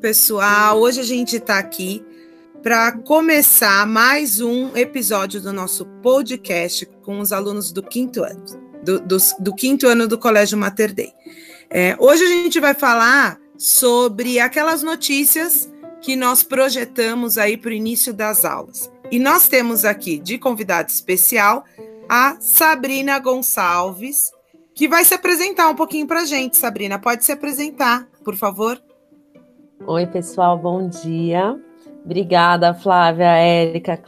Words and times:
pessoal, 0.00 0.80
hoje 0.80 0.98
a 1.00 1.04
gente 1.04 1.36
está 1.36 1.58
aqui 1.58 2.02
para 2.62 2.92
começar 2.92 3.86
mais 3.86 4.40
um 4.40 4.74
episódio 4.74 5.42
do 5.42 5.52
nosso 5.52 5.84
podcast 6.02 6.86
com 7.02 7.20
os 7.20 7.32
alunos 7.32 7.70
do 7.70 7.82
quinto 7.82 8.24
ano, 8.24 8.42
do, 8.82 8.98
do, 9.00 9.16
do 9.38 9.54
quinto 9.54 9.86
ano 9.86 10.08
do 10.08 10.16
Colégio 10.16 10.56
Mater 10.56 10.94
Dei. 10.94 11.12
É, 11.68 11.94
hoje 11.98 12.24
a 12.24 12.28
gente 12.28 12.58
vai 12.58 12.72
falar 12.72 13.38
sobre 13.58 14.40
aquelas 14.40 14.82
notícias 14.82 15.70
que 16.00 16.16
nós 16.16 16.42
projetamos 16.42 17.36
aí 17.36 17.58
para 17.58 17.70
o 17.70 17.74
início 17.74 18.14
das 18.14 18.44
aulas. 18.44 18.90
E 19.10 19.18
nós 19.18 19.48
temos 19.48 19.84
aqui 19.84 20.18
de 20.18 20.38
convidado 20.38 20.90
especial 20.90 21.64
a 22.08 22.36
Sabrina 22.40 23.18
Gonçalves, 23.18 24.32
que 24.74 24.88
vai 24.88 25.04
se 25.04 25.14
apresentar 25.14 25.68
um 25.68 25.74
pouquinho 25.74 26.06
para 26.06 26.20
a 26.20 26.24
gente. 26.24 26.56
Sabrina, 26.56 26.98
pode 26.98 27.24
se 27.24 27.32
apresentar, 27.32 28.08
por 28.24 28.36
favor? 28.36 28.80
Oi, 29.86 30.06
pessoal, 30.06 30.58
bom 30.58 30.88
dia. 30.88 31.58
Obrigada, 32.04 32.74
Flávia, 32.74 33.36
Érica, 33.36 33.96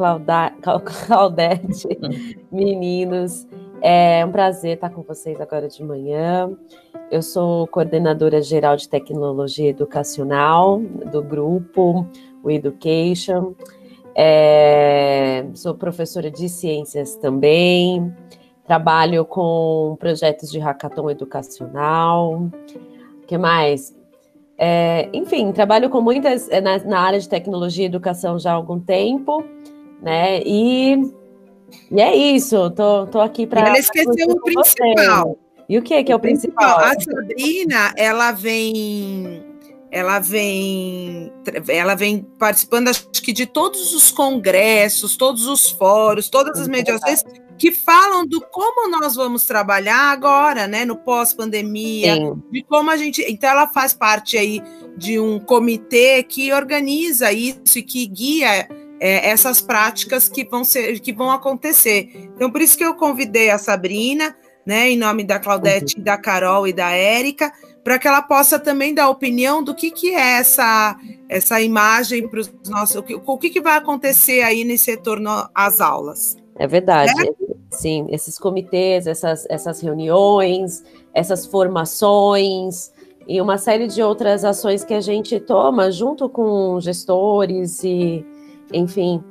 Claudete, 1.07 1.89
meninos. 2.51 3.47
É 3.81 4.25
um 4.25 4.31
prazer 4.31 4.75
estar 4.75 4.91
com 4.91 5.03
vocês 5.03 5.41
agora 5.41 5.69
de 5.69 5.83
manhã. 5.83 6.51
Eu 7.11 7.21
sou 7.21 7.67
coordenadora 7.67 8.41
geral 8.41 8.77
de 8.77 8.89
tecnologia 8.89 9.69
educacional 9.69 10.79
do 10.81 11.23
grupo 11.23 12.07
o 12.43 12.51
Education. 12.51 13.55
É, 14.15 15.47
sou 15.55 15.75
professora 15.75 16.31
de 16.31 16.49
ciências 16.49 17.17
também. 17.17 18.15
Trabalho 18.67 19.25
com 19.25 19.97
projetos 19.99 20.51
de 20.51 20.59
hackathon 20.59 21.11
educacional. 21.11 22.51
O 23.23 23.27
que 23.27 23.37
mais? 23.37 23.95
É, 24.57 25.09
enfim, 25.13 25.51
trabalho 25.53 25.91
com 25.91 26.01
muitas 26.01 26.49
é, 26.49 26.61
na, 26.61 26.79
na, 26.79 27.01
área 27.01 27.19
de 27.19 27.29
tecnologia 27.29 27.85
e 27.85 27.87
educação 27.87 28.39
já 28.39 28.53
há 28.53 28.55
algum 28.55 28.79
tempo, 28.79 29.45
né? 30.01 30.41
E, 30.45 31.13
e 31.91 32.01
é 32.01 32.15
isso. 32.15 32.71
Tô, 32.71 33.07
tô 33.07 33.21
aqui 33.21 33.47
para. 33.47 33.67
Ela 33.69 33.79
esqueceu 33.79 34.29
o 34.29 34.41
principal. 34.41 35.29
Você. 35.29 35.37
E 35.69 35.79
o 35.79 35.83
que, 35.83 36.05
que 36.05 36.13
é 36.13 36.15
o, 36.15 36.19
o 36.19 36.21
principal? 36.21 36.79
A 36.79 36.95
Sabrina, 37.01 37.93
ela 37.97 38.31
vem 38.31 39.43
ela 39.91 40.19
vem 40.21 41.31
ela 41.69 41.95
vem 41.95 42.23
participando 42.39 42.89
acho 42.89 43.11
que 43.23 43.33
de 43.33 43.45
todos 43.45 43.95
os 43.95 44.11
congressos, 44.11 45.19
todos 45.19 45.47
os 45.47 45.71
fóruns, 45.71 46.31
todas 46.31 46.59
as 46.59 46.67
mediações 46.67 47.23
que 47.63 47.71
falam 47.71 48.27
do 48.27 48.41
como 48.41 48.91
nós 48.91 49.15
vamos 49.15 49.45
trabalhar 49.45 50.11
agora, 50.11 50.67
né, 50.67 50.85
no 50.85 50.97
pós-pandemia, 50.97 52.17
de 52.51 52.65
como 52.65 52.91
a 52.91 52.97
gente, 52.97 53.25
então 53.29 53.51
ela 53.51 53.69
faz 53.69 53.95
parte 53.95 54.37
aí 54.37 54.61
de 54.97 55.21
um 55.21 55.39
comitê 55.39 56.25
que 56.25 56.53
organiza 56.53 57.31
isso 57.31 57.79
e 57.79 57.83
que 57.85 58.05
guia 58.05 58.69
é, 58.99 59.31
essas 59.31 59.61
práticas 59.61 60.29
que 60.29 60.45
vão 60.45 60.65
ser 60.65 60.99
que 60.99 61.13
vão 61.13 61.31
acontecer. 61.31 62.11
Então 62.35 62.51
por 62.51 62.61
isso 62.61 62.77
que 62.77 62.85
eu 62.85 62.95
convidei 62.95 63.49
a 63.49 63.59
Sabrina 63.59 64.37
né, 64.67 64.91
em 64.91 64.99
nome 64.99 65.23
da 65.23 65.39
Claudete, 65.39 65.99
uhum. 65.99 66.03
da 66.03 66.19
Carol 66.19 66.67
e 66.67 66.73
da 66.73 66.91
Érica, 66.91 67.53
para 67.85 67.97
que 67.97 68.09
ela 68.09 68.23
possa 68.23 68.59
também 68.59 68.93
dar 68.93 69.09
opinião 69.09 69.63
do 69.63 69.73
que, 69.73 69.93
que 69.93 70.13
é 70.13 70.39
essa, 70.39 70.97
essa 71.29 71.61
imagem 71.61 72.27
para 72.27 72.41
os 72.41 72.53
nossos. 72.69 72.97
O 72.97 73.05
que, 73.05 73.15
o 73.15 73.39
que, 73.39 73.51
que 73.51 73.61
vai 73.61 73.79
acontecer 73.79 74.43
aí 74.43 74.65
nesse 74.65 74.91
retorno 74.91 75.49
às 75.55 75.81
aulas. 75.81 76.37
É 76.59 76.67
verdade, 76.67 77.13
sim, 77.73 78.07
esses 78.11 78.39
comitês, 78.39 79.07
essas, 79.07 79.47
essas 79.49 79.81
reuniões, 79.81 80.85
essas 81.15 81.47
formações 81.47 82.93
e 83.27 83.41
uma 83.41 83.59
série 83.59 83.87
de 83.87 84.03
outras 84.03 84.45
ações 84.45 84.85
que 84.85 84.95
a 84.95 85.01
gente 85.01 85.39
toma 85.41 85.91
junto 85.91 86.29
com 86.29 86.79
gestores 86.81 87.83
e, 87.85 88.25
enfim, 88.73 89.23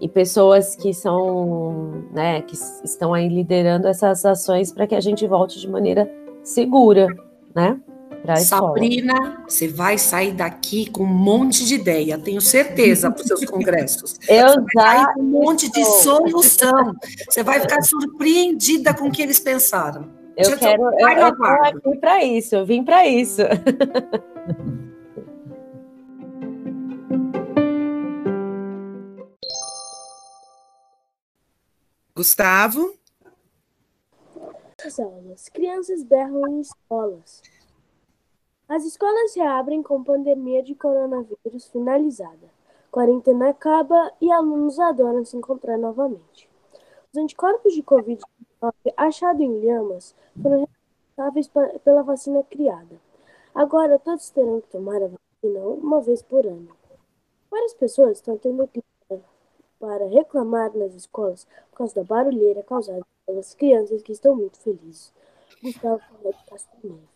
e 0.00 0.08
pessoas 0.08 0.76
que 0.76 0.92
são, 0.92 2.04
né, 2.12 2.42
que 2.42 2.54
estão 2.84 3.14
aí 3.14 3.28
liderando 3.28 3.88
essas 3.88 4.24
ações 4.24 4.72
para 4.72 4.86
que 4.86 4.94
a 4.94 5.00
gente 5.00 5.26
volte 5.26 5.58
de 5.58 5.68
maneira 5.68 6.10
segura, 6.42 7.08
né? 7.54 7.80
Sabrina, 8.48 9.35
você 9.48 9.68
vai 9.68 9.98
sair 9.98 10.32
daqui 10.32 10.90
com 10.90 11.04
um 11.04 11.06
monte 11.06 11.64
de 11.64 11.74
ideia, 11.74 12.18
tenho 12.18 12.40
certeza, 12.40 13.10
para 13.10 13.22
os 13.22 13.26
seus 13.26 13.44
congressos. 13.44 14.18
Eu 14.28 14.48
você 14.48 14.54
já. 14.54 14.64
Vai 14.74 14.96
sair 14.96 15.14
com 15.14 15.20
um 15.20 15.24
monte 15.24 15.70
de 15.70 15.84
solução. 15.84 16.94
Você 17.28 17.42
vai 17.42 17.60
ficar 17.60 17.82
surpreendida 17.82 18.92
com 18.94 19.08
o 19.08 19.12
que 19.12 19.22
eles 19.22 19.38
pensaram. 19.38 20.10
Eu 20.36 20.50
Já 20.50 20.56
quero. 20.56 20.82
Eu, 20.82 21.08
eu 21.08 21.36
tô 21.36 21.44
aqui 21.44 21.96
para 21.98 22.22
isso, 22.24 22.54
eu 22.54 22.66
vim 22.66 22.84
para 22.84 23.06
isso. 23.06 23.42
Gustavo? 32.16 32.94
As 34.84 34.98
aulas. 34.98 35.48
Crianças 35.50 36.02
berram 36.02 36.48
em 36.48 36.60
escolas. 36.60 37.42
As 38.68 38.84
escolas 38.84 39.32
reabrem 39.36 39.80
com 39.80 40.02
pandemia 40.02 40.60
de 40.60 40.74
coronavírus 40.74 41.68
finalizada. 41.68 42.50
Quarentena 42.90 43.50
acaba 43.50 44.12
e 44.20 44.32
alunos 44.32 44.80
adoram 44.80 45.24
se 45.24 45.36
encontrar 45.36 45.78
novamente. 45.78 46.50
Os 47.12 47.16
anticorpos 47.16 47.74
de 47.74 47.82
Covid-19 47.84 48.72
achados 48.96 49.40
em 49.40 49.60
lhamas 49.60 50.16
foram 50.42 50.68
responsáveis 51.16 51.78
pela 51.84 52.02
vacina 52.02 52.42
criada. 52.42 53.00
Agora 53.54 54.00
todos 54.00 54.30
terão 54.30 54.60
que 54.60 54.68
tomar 54.68 55.00
a 55.00 55.08
vacina 55.08 55.60
uma 55.60 56.00
vez 56.00 56.20
por 56.20 56.44
ano. 56.44 56.76
Várias 57.48 57.72
pessoas 57.74 58.18
estão 58.18 58.36
tendo 58.36 58.66
que 58.66 58.82
para 59.78 60.08
reclamar 60.08 60.76
nas 60.76 60.92
escolas 60.94 61.46
por 61.70 61.78
causa 61.78 61.94
da 61.94 62.02
barulheira 62.02 62.64
causada 62.64 63.06
pelas 63.24 63.54
crianças 63.54 64.02
que 64.02 64.10
estão 64.10 64.34
muito 64.34 64.58
felizes. 64.58 65.12
Gustavo 65.62 66.00
Castro 66.48 66.78
Neves. 66.82 67.15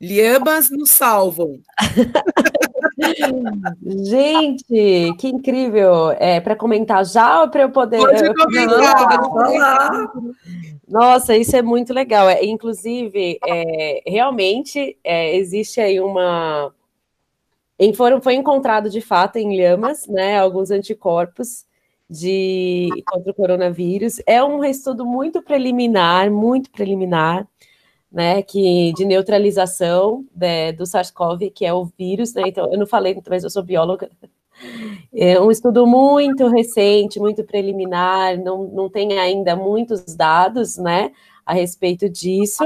Lhamas 0.00 0.70
nos 0.70 0.90
salvam. 0.90 1.60
Gente, 4.04 5.14
que 5.18 5.28
incrível! 5.28 6.10
É 6.18 6.40
para 6.40 6.56
comentar 6.56 7.04
já 7.04 7.42
ou 7.42 7.50
para 7.50 7.62
eu 7.62 7.70
poder? 7.70 7.98
Pode 7.98 8.34
comentar. 8.34 10.12
Nossa, 10.88 11.36
isso 11.36 11.56
é 11.56 11.62
muito 11.62 11.92
legal. 11.92 12.28
É, 12.28 12.44
inclusive, 12.44 13.38
é, 13.46 14.02
realmente 14.06 14.96
é, 15.02 15.36
existe 15.36 15.80
aí 15.80 16.00
uma 16.00 16.72
em 17.78 17.92
foram, 17.92 18.22
foi 18.22 18.34
encontrado 18.34 18.88
de 18.88 19.02
fato 19.02 19.36
em 19.36 19.56
lhamas, 19.56 20.06
né, 20.06 20.38
alguns 20.38 20.70
anticorpos 20.70 21.66
de 22.08 22.88
contra 23.06 23.30
o 23.30 23.34
coronavírus. 23.34 24.20
É 24.26 24.42
um 24.42 24.64
estudo 24.64 25.04
muito 25.04 25.42
preliminar, 25.42 26.30
muito 26.30 26.70
preliminar, 26.70 27.46
né, 28.16 28.40
que 28.40 28.94
de 28.94 29.04
neutralização 29.04 30.24
né, 30.34 30.72
do 30.72 30.86
SARS-CoV, 30.86 31.50
que 31.50 31.66
é 31.66 31.74
o 31.74 31.84
vírus, 31.84 32.32
né? 32.32 32.44
Então, 32.46 32.72
eu 32.72 32.78
não 32.78 32.86
falei, 32.86 33.14
mas 33.28 33.44
eu 33.44 33.50
sou 33.50 33.62
bióloga. 33.62 34.08
É 35.14 35.38
um 35.38 35.50
estudo 35.50 35.86
muito 35.86 36.48
recente, 36.48 37.20
muito 37.20 37.44
preliminar, 37.44 38.38
não, 38.38 38.64
não 38.68 38.88
tem 38.88 39.18
ainda 39.18 39.54
muitos 39.54 40.16
dados, 40.16 40.78
né, 40.78 41.12
a 41.44 41.52
respeito 41.52 42.08
disso. 42.08 42.64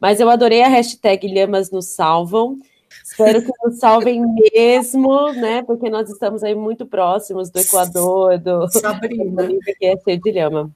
Mas 0.00 0.18
eu 0.18 0.28
adorei 0.28 0.62
a 0.62 0.68
hashtag 0.68 1.32
Lhamas 1.32 1.70
nos 1.70 1.86
salvam. 1.86 2.58
Espero 3.04 3.42
que 3.42 3.52
nos 3.64 3.78
salvem 3.78 4.20
mesmo, 4.52 5.32
né? 5.34 5.62
Porque 5.62 5.88
nós 5.88 6.10
estamos 6.10 6.42
aí 6.42 6.56
muito 6.56 6.84
próximos 6.84 7.48
do 7.48 7.60
Equador, 7.60 8.38
do 8.38 8.68
Sabrina, 8.68 9.46
que 9.78 9.86
é 9.86 9.96
cheio 9.96 10.20
de 10.20 10.32
lhama. 10.32 10.74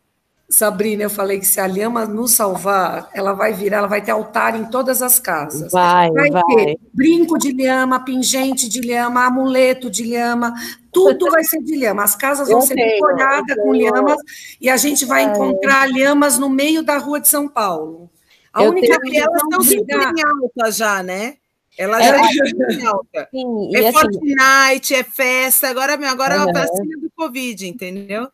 Sabrina, 0.49 1.03
eu 1.03 1.11
falei 1.11 1.41
que 1.41 1.47
se 1.47 1.59
a 1.59 1.67
lhama 1.67 2.05
nos 2.07 2.33
salvar, 2.33 3.09
ela 3.15 3.33
vai 3.33 3.53
virar, 3.53 3.79
ela 3.79 3.87
vai 3.87 4.03
ter 4.03 4.11
altar 4.11 4.55
em 4.55 4.65
todas 4.67 5.01
as 5.01 5.19
casas. 5.19 5.73
Vai, 5.73 6.11
vai. 6.11 6.31
vai. 6.31 6.43
ter 6.45 6.79
brinco 6.93 7.39
de 7.39 7.51
lhama, 7.51 8.05
pingente 8.05 8.69
de 8.69 8.81
lhama, 8.81 9.25
amuleto 9.25 9.91
de 9.91 10.05
lhama, 10.05 10.55
tudo 10.93 11.31
vai 11.31 11.43
ser 11.45 11.63
de 11.63 11.75
lhama. 11.77 12.05
As 12.05 12.15
casas 12.15 12.49
vão 12.49 12.61
eu 12.61 12.67
ser 12.67 12.75
decoradas 12.75 13.57
com 13.57 13.73
lhamas 13.73 14.19
e 14.61 14.69
a 14.69 14.77
gente 14.77 15.05
vai 15.05 15.25
encontrar 15.25 15.89
lhamas 15.91 16.39
no 16.39 16.49
meio 16.49 16.83
da 16.83 16.99
rua 16.99 17.21
de 17.21 17.29
São 17.29 17.49
Paulo. 17.49 18.11
A 18.53 18.63
eu 18.63 18.71
única 18.71 19.01
tenho... 19.01 19.25
elas 19.25 19.43
estão 19.43 19.63
super 19.63 20.13
altas 20.27 20.77
já, 20.77 21.03
né? 21.03 21.37
Ela 21.77 22.01
já 22.01 22.17
é 22.17 22.87
alta. 22.87 23.29
Sim, 23.33 23.75
é 23.75 23.89
assim, 23.89 23.93
Fortnite, 23.93 24.95
é 24.95 25.03
festa, 25.03 25.69
agora, 25.69 25.95
agora 25.95 26.41
uhum. 26.41 26.49
é 26.49 26.51
a 26.51 26.53
vacina 26.53 27.01
do 27.01 27.11
Covid, 27.17 27.67
entendeu? 27.67 28.29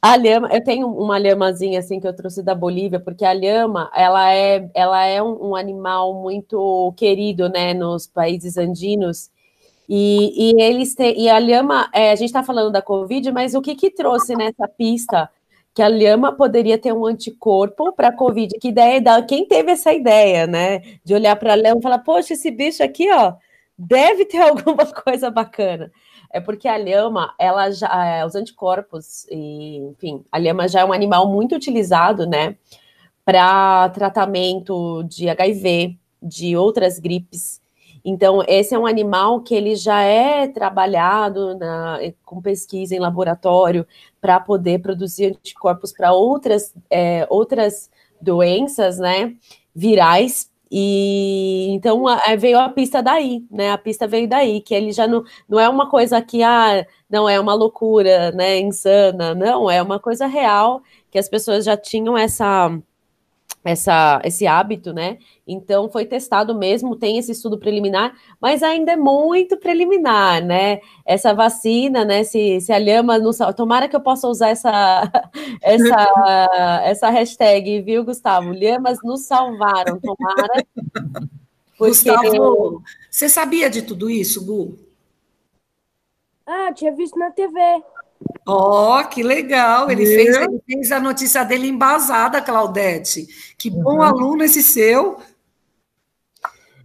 A 0.00 0.16
lhama, 0.16 0.48
eu 0.52 0.62
tenho 0.62 0.88
uma 0.88 1.18
lhamazinha 1.18 1.80
assim 1.80 1.98
que 1.98 2.06
eu 2.06 2.14
trouxe 2.14 2.42
da 2.42 2.54
Bolívia, 2.54 3.00
porque 3.00 3.24
a 3.24 3.32
lhama, 3.32 3.90
ela 3.94 4.32
é, 4.32 4.70
ela 4.74 5.04
é 5.04 5.22
um, 5.22 5.50
um 5.50 5.56
animal 5.56 6.14
muito 6.14 6.92
querido, 6.96 7.48
né, 7.48 7.74
nos 7.74 8.06
países 8.06 8.56
andinos. 8.56 9.30
E, 9.88 10.52
e 10.52 10.62
eles 10.62 10.94
têm, 10.94 11.18
e 11.20 11.28
a 11.28 11.38
lhama, 11.38 11.88
é, 11.92 12.10
a 12.10 12.14
gente 12.14 12.28
está 12.28 12.42
falando 12.42 12.72
da 12.72 12.82
Covid, 12.82 13.32
mas 13.32 13.54
o 13.54 13.62
que 13.62 13.74
que 13.74 13.90
trouxe 13.90 14.34
nessa 14.36 14.68
pista 14.68 15.30
que 15.76 15.82
a 15.82 15.88
lhama 15.88 16.32
poderia 16.32 16.78
ter 16.78 16.90
um 16.94 17.04
anticorpo 17.04 17.92
para 17.92 18.08
a 18.08 18.12
Covid. 18.12 18.58
Que 18.58 18.68
ideia 18.68 18.98
da 18.98 19.20
quem 19.22 19.46
teve 19.46 19.72
essa 19.72 19.92
ideia, 19.92 20.46
né? 20.46 20.80
De 21.04 21.12
olhar 21.12 21.36
para 21.36 21.52
a 21.52 21.54
lhama 21.54 21.78
e 21.80 21.82
falar, 21.82 21.98
poxa, 21.98 22.32
esse 22.32 22.50
bicho 22.50 22.82
aqui, 22.82 23.12
ó, 23.12 23.34
deve 23.76 24.24
ter 24.24 24.38
alguma 24.40 24.86
coisa 24.86 25.30
bacana. 25.30 25.92
É 26.30 26.40
porque 26.40 26.68
a 26.68 26.76
lhama, 26.76 27.34
ela 27.38 27.70
já, 27.70 28.06
é, 28.06 28.26
os 28.26 28.34
anticorpos, 28.34 29.26
e, 29.30 29.78
enfim, 29.78 30.24
a 30.30 30.38
lhama 30.38 30.68
já 30.68 30.80
é 30.80 30.84
um 30.84 30.92
animal 30.92 31.28
muito 31.28 31.54
utilizado, 31.54 32.26
né, 32.26 32.56
para 33.24 33.88
tratamento 33.90 35.02
de 35.04 35.28
HIV, 35.28 35.98
de 36.22 36.56
outras 36.56 36.98
gripes. 36.98 37.60
Então, 38.04 38.40
esse 38.46 38.72
é 38.72 38.78
um 38.78 38.86
animal 38.86 39.40
que 39.40 39.52
ele 39.52 39.74
já 39.74 40.00
é 40.00 40.46
trabalhado 40.46 41.56
na, 41.58 41.98
com 42.24 42.40
pesquisa 42.40 42.94
em 42.94 43.00
laboratório 43.00 43.84
para 44.20 44.38
poder 44.38 44.80
produzir 44.80 45.26
anticorpos 45.26 45.92
para 45.92 46.12
outras, 46.12 46.72
é, 46.88 47.26
outras 47.28 47.90
doenças, 48.20 48.98
né, 48.98 49.34
virais. 49.74 50.48
E 50.70 51.68
então 51.70 52.06
a, 52.08 52.34
veio 52.36 52.58
a 52.58 52.68
pista 52.68 53.02
daí, 53.02 53.44
né? 53.50 53.70
A 53.70 53.78
pista 53.78 54.06
veio 54.06 54.28
daí, 54.28 54.60
que 54.60 54.74
ele 54.74 54.92
já 54.92 55.06
não, 55.06 55.24
não 55.48 55.60
é 55.60 55.68
uma 55.68 55.88
coisa 55.88 56.20
que 56.20 56.42
ah, 56.42 56.84
não 57.08 57.28
é 57.28 57.38
uma 57.38 57.54
loucura, 57.54 58.32
né? 58.32 58.58
Insana, 58.58 59.34
não, 59.34 59.70
é 59.70 59.80
uma 59.82 60.00
coisa 60.00 60.26
real 60.26 60.82
que 61.10 61.18
as 61.18 61.28
pessoas 61.28 61.64
já 61.64 61.76
tinham 61.76 62.18
essa 62.18 62.70
essa, 63.66 64.20
esse 64.24 64.46
hábito, 64.46 64.92
né? 64.92 65.18
Então 65.46 65.88
foi 65.88 66.04
testado 66.04 66.54
mesmo, 66.54 66.96
tem 66.96 67.18
esse 67.18 67.32
estudo 67.32 67.58
preliminar, 67.58 68.14
mas 68.40 68.62
ainda 68.62 68.92
é 68.92 68.96
muito 68.96 69.56
preliminar, 69.56 70.44
né? 70.44 70.80
Essa 71.04 71.34
vacina, 71.34 72.04
né? 72.04 72.24
Se, 72.24 72.60
se 72.60 72.72
a 72.72 72.78
lhama 72.78 73.18
não 73.18 73.30
tomara 73.54 73.88
que 73.88 73.96
eu 73.96 74.00
possa 74.00 74.28
usar 74.28 74.48
essa 74.50 75.10
essa 75.62 76.80
essa 76.84 77.10
hashtag, 77.10 77.82
viu, 77.82 78.04
Gustavo? 78.04 78.50
Lhamas 78.52 78.98
nos 79.02 79.26
salvaram, 79.26 79.98
tomara. 80.00 80.64
Porque... 81.76 81.92
Gustavo, 81.92 82.82
você 83.10 83.28
sabia 83.28 83.68
de 83.68 83.82
tudo 83.82 84.08
isso, 84.08 84.44
Gu? 84.44 84.78
Ah, 86.46 86.72
tinha 86.72 86.92
visto 86.92 87.18
na 87.18 87.30
TV. 87.30 87.58
Ó, 88.46 89.00
oh, 89.00 89.08
que 89.08 89.22
legal! 89.22 89.90
Ele 89.90 90.06
fez, 90.06 90.36
ele 90.36 90.62
fez, 90.64 90.92
a 90.92 91.00
notícia 91.00 91.44
dele 91.44 91.68
embasada, 91.68 92.40
Claudete. 92.40 93.26
Que 93.58 93.68
bom 93.68 93.96
uhum. 93.96 94.02
aluno 94.02 94.44
esse 94.44 94.62
seu. 94.62 95.18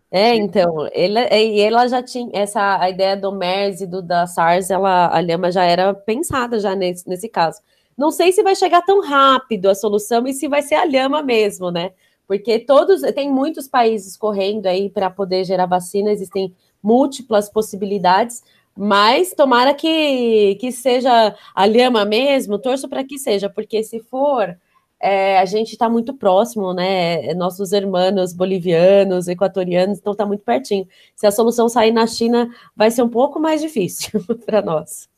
É, 0.10 0.36
então, 0.36 0.90
ele, 0.92 1.20
e 1.30 1.62
ela 1.62 1.88
já 1.88 2.04
tinha 2.04 2.30
essa 2.34 2.78
a 2.80 2.90
ideia 2.90 3.16
do 3.16 3.32
MERS 3.32 3.82
e 3.82 3.88
do 3.88 4.02
da 4.02 4.28
SARS, 4.28 4.70
ela, 4.70 5.08
a 5.08 5.22
Lhama 5.22 5.50
já 5.52 5.64
era 5.64 5.94
pensada 5.94 6.60
já 6.60 6.76
nesse, 6.76 7.08
nesse 7.08 7.30
caso. 7.30 7.62
Não 7.98 8.12
sei 8.12 8.32
se 8.34 8.44
vai 8.44 8.56
chegar 8.56 8.82
tão 8.82 9.02
rápido 9.02 9.70
a 9.70 9.76
solução 9.76 10.28
e 10.28 10.34
se 10.34 10.50
vai 10.50 10.62
ser 10.62 10.76
a 10.76 10.84
Lhama 10.84 11.24
mesmo, 11.24 11.72
né? 11.72 11.92
Porque 12.28 12.60
todos, 12.60 13.02
tem 13.14 13.32
muitos 13.32 13.68
países 13.68 14.18
correndo 14.18 14.66
aí 14.66 14.90
para 14.90 15.10
poder 15.10 15.46
gerar 15.46 15.66
vacina, 15.66 16.12
existem 16.12 16.54
múltiplas 16.82 17.50
possibilidades, 17.50 18.44
mas 18.76 19.34
tomara 19.34 19.74
que, 19.74 20.56
que 20.60 20.72
seja 20.72 21.36
a 21.54 21.66
lhama 21.66 22.06
mesmo, 22.06 22.60
torço 22.60 22.88
para 22.88 23.04
que 23.04 23.18
seja, 23.20 23.50
porque 23.50 23.84
se 23.84 24.00
for, 24.00 24.58
é, 25.00 25.40
a 25.40 25.46
gente 25.46 25.72
está 25.72 25.90
muito 25.90 26.14
próximo, 26.14 26.74
né? 26.74 27.34
Nossos 27.34 27.72
irmãos 27.72 28.34
bolivianos, 28.34 29.28
equatorianos, 29.28 29.98
então 29.98 30.14
está 30.14 30.26
muito 30.26 30.44
pertinho. 30.44 30.88
Se 31.16 31.26
a 31.26 31.32
solução 31.32 31.68
sair 31.68 31.92
na 31.92 32.06
China, 32.06 32.54
vai 32.76 32.92
ser 32.92 33.02
um 33.02 33.10
pouco 33.10 33.40
mais 33.40 33.62
difícil 33.62 34.24
para 34.46 34.62
nós. 34.62 35.10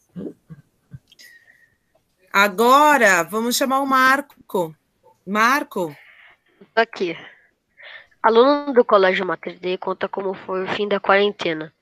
Agora, 2.31 3.23
vamos 3.23 3.55
chamar 3.55 3.81
o 3.81 3.85
Marco. 3.85 4.73
Marco. 5.27 5.95
Aqui. 6.75 7.15
Aluno 8.23 8.73
do 8.73 8.85
Colégio 8.85 9.25
Mater 9.25 9.59
Dei 9.59 9.77
conta 9.77 10.07
como 10.07 10.33
foi 10.33 10.63
o 10.63 10.67
fim 10.69 10.87
da 10.87 10.99
quarentena. 10.99 11.73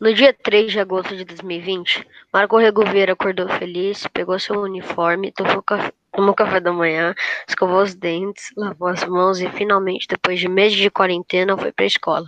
No 0.00 0.12
dia 0.12 0.32
3 0.32 0.72
de 0.72 0.80
agosto 0.80 1.16
de 1.16 1.24
2020, 1.24 2.06
Marco 2.32 2.56
Regoveira 2.56 3.12
acordou 3.12 3.48
feliz, 3.48 4.06
pegou 4.08 4.38
seu 4.38 4.60
uniforme, 4.60 5.32
tomou 5.32 5.62
café, 5.62 5.92
tomou 6.12 6.34
café 6.34 6.60
da 6.60 6.72
manhã, 6.72 7.14
escovou 7.48 7.82
os 7.82 7.94
dentes, 7.94 8.50
lavou 8.56 8.88
as 8.88 9.04
mãos 9.04 9.40
e 9.40 9.48
finalmente, 9.50 10.06
depois 10.08 10.40
de 10.40 10.48
meses 10.48 10.78
de 10.78 10.90
quarentena, 10.90 11.56
foi 11.56 11.72
para 11.72 11.84
a 11.84 11.86
escola. 11.86 12.26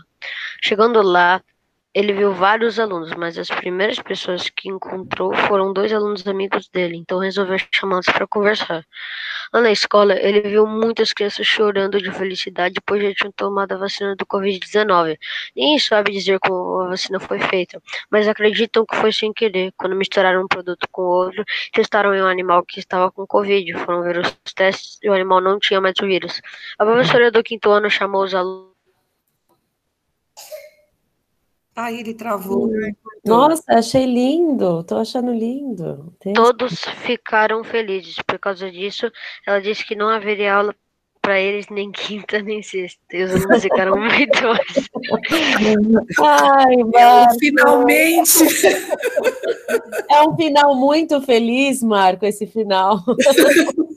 Chegando 0.63 1.03
lá, 1.03 1.43
ele 1.95 2.13
viu 2.13 2.33
vários 2.35 2.81
alunos, 2.81 3.13
mas 3.17 3.39
as 3.39 3.49
primeiras 3.49 4.01
pessoas 4.01 4.51
que 4.51 4.69
encontrou 4.69 5.33
foram 5.33 5.73
dois 5.73 5.93
alunos 5.93 6.27
amigos 6.27 6.69
dele, 6.69 6.97
então 6.97 7.21
resolveu 7.21 7.57
chamá-los 7.73 8.07
para 8.07 8.27
conversar. 8.27 8.85
Lá 9.53 9.61
na 9.61 9.71
escola, 9.71 10.15
ele 10.19 10.41
viu 10.41 10.67
muitas 10.67 11.13
crianças 11.13 11.47
chorando 11.47 12.03
de 12.03 12.11
felicidade 12.11 12.81
pois 12.85 13.01
já 13.01 13.15
tinham 13.15 13.33
tomado 13.33 13.73
a 13.73 13.77
vacina 13.77 14.17
do 14.17 14.27
Covid-19. 14.27 15.17
Ninguém 15.55 15.79
sabe 15.79 16.11
dizer 16.11 16.41
como 16.41 16.81
a 16.81 16.89
vacina 16.89 17.21
foi 17.21 17.39
feita, 17.39 17.81
mas 18.11 18.27
acreditam 18.27 18.85
que 18.85 18.97
foi 18.97 19.13
sem 19.13 19.33
querer, 19.33 19.73
quando 19.77 19.95
misturaram 19.95 20.43
um 20.43 20.49
produto 20.49 20.89
com 20.91 21.03
outro, 21.03 21.45
testaram 21.73 22.13
em 22.13 22.21
um 22.23 22.27
animal 22.27 22.65
que 22.65 22.81
estava 22.81 23.13
com 23.13 23.25
Covid, 23.25 23.73
foram 23.75 24.03
ver 24.03 24.19
os 24.19 24.33
testes 24.53 24.99
e 25.01 25.09
o 25.09 25.13
animal 25.13 25.41
não 25.41 25.61
tinha 25.61 25.81
mais 25.81 25.95
o 26.03 26.07
vírus. 26.07 26.43
A 26.77 26.85
professora 26.85 27.31
do 27.31 27.43
quinto 27.43 27.71
ano 27.71 27.89
chamou 27.89 28.25
os 28.25 28.35
alunos 28.35 28.74
Aí 31.77 32.01
ele 32.01 32.15
travou. 32.15 32.71
Nossa, 33.25 33.65
achei 33.69 34.07
lindo. 34.07 34.85
Tô 34.85 34.97
achando 34.97 35.33
lindo. 35.33 36.15
Tem... 36.21 36.33
Todos 36.33 36.81
ficaram 37.05 37.65
felizes. 37.65 38.17
Por 38.27 38.39
causa 38.39 38.71
disso, 38.71 39.11
ela 39.47 39.61
disse 39.61 39.85
que 39.85 39.97
não 39.97 40.09
haveria 40.09 40.55
aula 40.55 40.75
para 41.25 41.41
eles 41.41 41.67
nem 41.71 41.91
quinta 41.91 42.43
nem 42.43 42.63
sexta. 42.63 43.01
E 43.11 43.23
os 43.25 43.31
alunos 43.35 43.63
ficaram 43.63 43.97
muito 43.99 44.43
mais. 44.43 44.89
Ai, 46.21 46.77
Marco. 46.77 47.39
Finalmente! 47.41 48.45
É 50.11 50.23
um 50.23 50.37
final 50.37 50.77
muito 50.77 51.21
feliz, 51.23 51.83
Marco, 51.83 52.27
esse 52.27 52.47
final. 52.47 53.03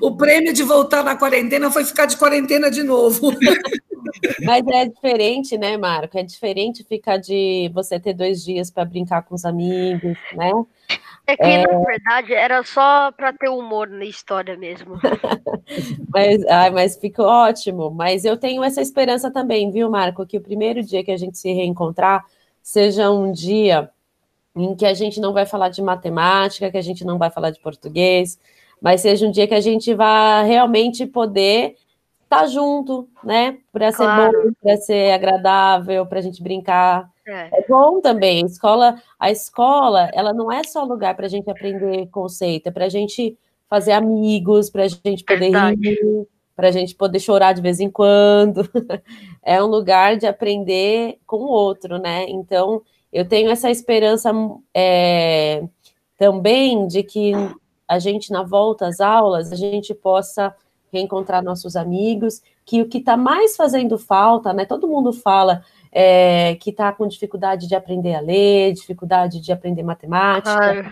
O 0.00 0.16
prêmio 0.16 0.52
de 0.52 0.62
voltar 0.62 1.04
na 1.04 1.16
quarentena 1.16 1.70
foi 1.70 1.84
ficar 1.84 2.06
de 2.06 2.16
quarentena 2.16 2.70
de 2.70 2.82
novo. 2.82 3.30
Mas 4.44 4.66
é 4.66 4.86
diferente, 4.86 5.56
né, 5.56 5.76
Marco? 5.76 6.18
É 6.18 6.22
diferente 6.22 6.84
ficar 6.84 7.16
de 7.18 7.70
você 7.72 7.98
ter 7.98 8.14
dois 8.14 8.44
dias 8.44 8.70
para 8.70 8.84
brincar 8.84 9.22
com 9.22 9.34
os 9.34 9.44
amigos, 9.44 10.18
né? 10.34 10.50
É 11.26 11.36
que, 11.36 11.42
é... 11.42 11.66
na 11.66 11.78
verdade, 11.78 12.34
era 12.34 12.62
só 12.64 13.12
para 13.12 13.32
ter 13.32 13.48
humor 13.48 13.88
na 13.88 14.04
história 14.04 14.56
mesmo. 14.56 14.98
mas, 16.12 16.44
ai, 16.46 16.70
mas 16.70 16.96
ficou 16.96 17.26
ótimo. 17.26 17.90
Mas 17.90 18.24
eu 18.24 18.36
tenho 18.36 18.62
essa 18.64 18.82
esperança 18.82 19.30
também, 19.30 19.70
viu, 19.70 19.90
Marco? 19.90 20.26
Que 20.26 20.38
o 20.38 20.42
primeiro 20.42 20.82
dia 20.82 21.04
que 21.04 21.12
a 21.12 21.16
gente 21.16 21.38
se 21.38 21.52
reencontrar 21.52 22.24
seja 22.62 23.10
um 23.10 23.32
dia 23.32 23.88
em 24.54 24.74
que 24.74 24.84
a 24.84 24.94
gente 24.94 25.20
não 25.20 25.32
vai 25.32 25.46
falar 25.46 25.68
de 25.68 25.80
matemática, 25.80 26.70
que 26.70 26.76
a 26.76 26.82
gente 26.82 27.04
não 27.04 27.18
vai 27.18 27.30
falar 27.30 27.50
de 27.50 27.60
português, 27.60 28.38
mas 28.82 29.00
seja 29.00 29.26
um 29.26 29.30
dia 29.30 29.46
que 29.46 29.54
a 29.54 29.60
gente 29.60 29.94
vá 29.94 30.42
realmente 30.42 31.06
poder 31.06 31.76
estar 32.24 32.40
tá 32.40 32.46
junto, 32.46 33.08
né? 33.22 33.58
Para 33.70 33.92
ser 33.92 34.02
claro. 34.02 34.42
bom, 34.44 34.52
para 34.60 34.76
ser 34.78 35.12
agradável, 35.12 36.04
para 36.04 36.18
a 36.18 36.22
gente 36.22 36.42
brincar. 36.42 37.08
É. 37.24 37.60
é. 37.60 37.64
bom 37.68 38.00
também. 38.00 38.42
A 38.42 38.46
escola, 38.46 39.02
a 39.20 39.30
escola, 39.30 40.10
ela 40.12 40.32
não 40.32 40.50
é 40.50 40.64
só 40.64 40.82
lugar 40.82 41.14
para 41.14 41.26
a 41.26 41.28
gente 41.28 41.48
aprender 41.48 42.08
conceito, 42.08 42.66
é 42.66 42.70
para 42.72 42.86
a 42.86 42.88
gente 42.88 43.38
fazer 43.68 43.92
amigos, 43.92 44.68
para 44.68 44.82
a 44.82 44.88
gente 44.88 45.22
poder 45.22 45.52
Verdade. 45.52 45.80
rir, 45.80 46.26
para 46.56 46.68
a 46.68 46.72
gente 46.72 46.94
poder 46.96 47.20
chorar 47.20 47.52
de 47.52 47.62
vez 47.62 47.78
em 47.78 47.88
quando. 47.88 48.68
é 49.44 49.62
um 49.62 49.66
lugar 49.66 50.16
de 50.16 50.26
aprender 50.26 51.18
com 51.24 51.36
o 51.36 51.48
outro, 51.48 51.98
né? 51.98 52.26
Então, 52.28 52.82
eu 53.12 53.24
tenho 53.24 53.48
essa 53.48 53.70
esperança 53.70 54.32
é, 54.74 55.62
também 56.18 56.88
de 56.88 57.04
que 57.04 57.32
a 57.92 57.98
gente, 57.98 58.32
na 58.32 58.42
volta 58.42 58.86
às 58.86 59.00
aulas, 59.00 59.52
a 59.52 59.56
gente 59.56 59.92
possa 59.94 60.54
reencontrar 60.90 61.42
nossos 61.42 61.76
amigos, 61.76 62.42
que 62.64 62.80
o 62.80 62.88
que 62.88 62.98
está 62.98 63.16
mais 63.16 63.56
fazendo 63.56 63.98
falta, 63.98 64.52
né? 64.52 64.64
Todo 64.64 64.88
mundo 64.88 65.12
fala 65.12 65.62
é, 65.90 66.54
que 66.56 66.70
está 66.70 66.90
com 66.92 67.06
dificuldade 67.06 67.68
de 67.68 67.74
aprender 67.74 68.14
a 68.14 68.20
ler, 68.20 68.72
dificuldade 68.72 69.40
de 69.40 69.52
aprender 69.52 69.82
matemática, 69.82 70.58
Ai. 70.58 70.90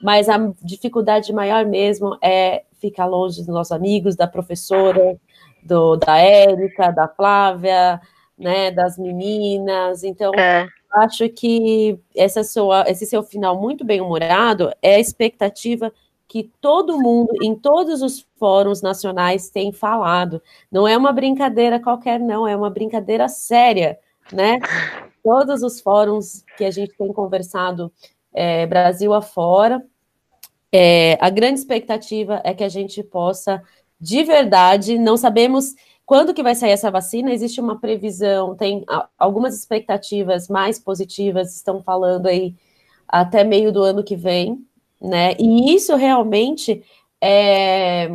mas 0.00 0.28
a 0.28 0.38
dificuldade 0.62 1.32
maior 1.32 1.64
mesmo 1.66 2.16
é 2.22 2.64
ficar 2.80 3.06
longe 3.06 3.38
dos 3.38 3.48
nossos 3.48 3.72
amigos, 3.72 4.16
da 4.16 4.26
professora, 4.26 5.16
do, 5.62 5.96
da 5.96 6.18
Érica, 6.18 6.90
da 6.90 7.06
Flávia, 7.06 8.00
né, 8.36 8.70
das 8.70 8.98
meninas. 8.98 10.02
Então, 10.02 10.32
é. 10.34 10.66
acho 10.94 11.28
que 11.28 11.98
essa 12.16 12.42
sua, 12.42 12.84
esse 12.88 13.06
seu 13.06 13.22
final 13.22 13.60
muito 13.60 13.84
bem 13.84 14.00
humorado 14.00 14.72
é 14.82 14.94
a 14.94 15.00
expectativa 15.00 15.92
que 16.30 16.50
todo 16.60 17.00
mundo, 17.00 17.30
em 17.42 17.56
todos 17.56 18.02
os 18.02 18.24
fóruns 18.38 18.80
nacionais, 18.82 19.50
tem 19.50 19.72
falado. 19.72 20.40
Não 20.70 20.86
é 20.86 20.96
uma 20.96 21.12
brincadeira 21.12 21.80
qualquer, 21.80 22.20
não, 22.20 22.46
é 22.46 22.54
uma 22.54 22.70
brincadeira 22.70 23.28
séria, 23.28 23.98
né? 24.32 24.60
Todos 25.24 25.62
os 25.62 25.80
fóruns 25.80 26.44
que 26.56 26.64
a 26.64 26.70
gente 26.70 26.96
tem 26.96 27.12
conversado 27.12 27.92
é, 28.32 28.64
Brasil 28.66 29.12
afora, 29.12 29.84
É, 30.72 31.18
a 31.20 31.28
grande 31.30 31.58
expectativa 31.58 32.40
é 32.44 32.54
que 32.54 32.62
a 32.62 32.68
gente 32.68 33.02
possa, 33.02 33.60
de 34.00 34.22
verdade, 34.22 34.98
não 34.98 35.16
sabemos 35.16 35.74
quando 36.06 36.32
que 36.32 36.44
vai 36.44 36.54
sair 36.54 36.70
essa 36.70 36.90
vacina, 36.92 37.32
existe 37.32 37.60
uma 37.60 37.80
previsão, 37.80 38.54
tem 38.56 38.84
algumas 39.18 39.54
expectativas 39.56 40.48
mais 40.48 40.78
positivas, 40.78 41.56
estão 41.56 41.82
falando 41.82 42.26
aí 42.26 42.54
até 43.08 43.42
meio 43.44 43.72
do 43.72 43.82
ano 43.82 44.04
que 44.04 44.14
vem, 44.16 44.64
né? 45.00 45.34
E 45.38 45.74
isso 45.74 45.96
realmente 45.96 46.82
é, 47.20 48.10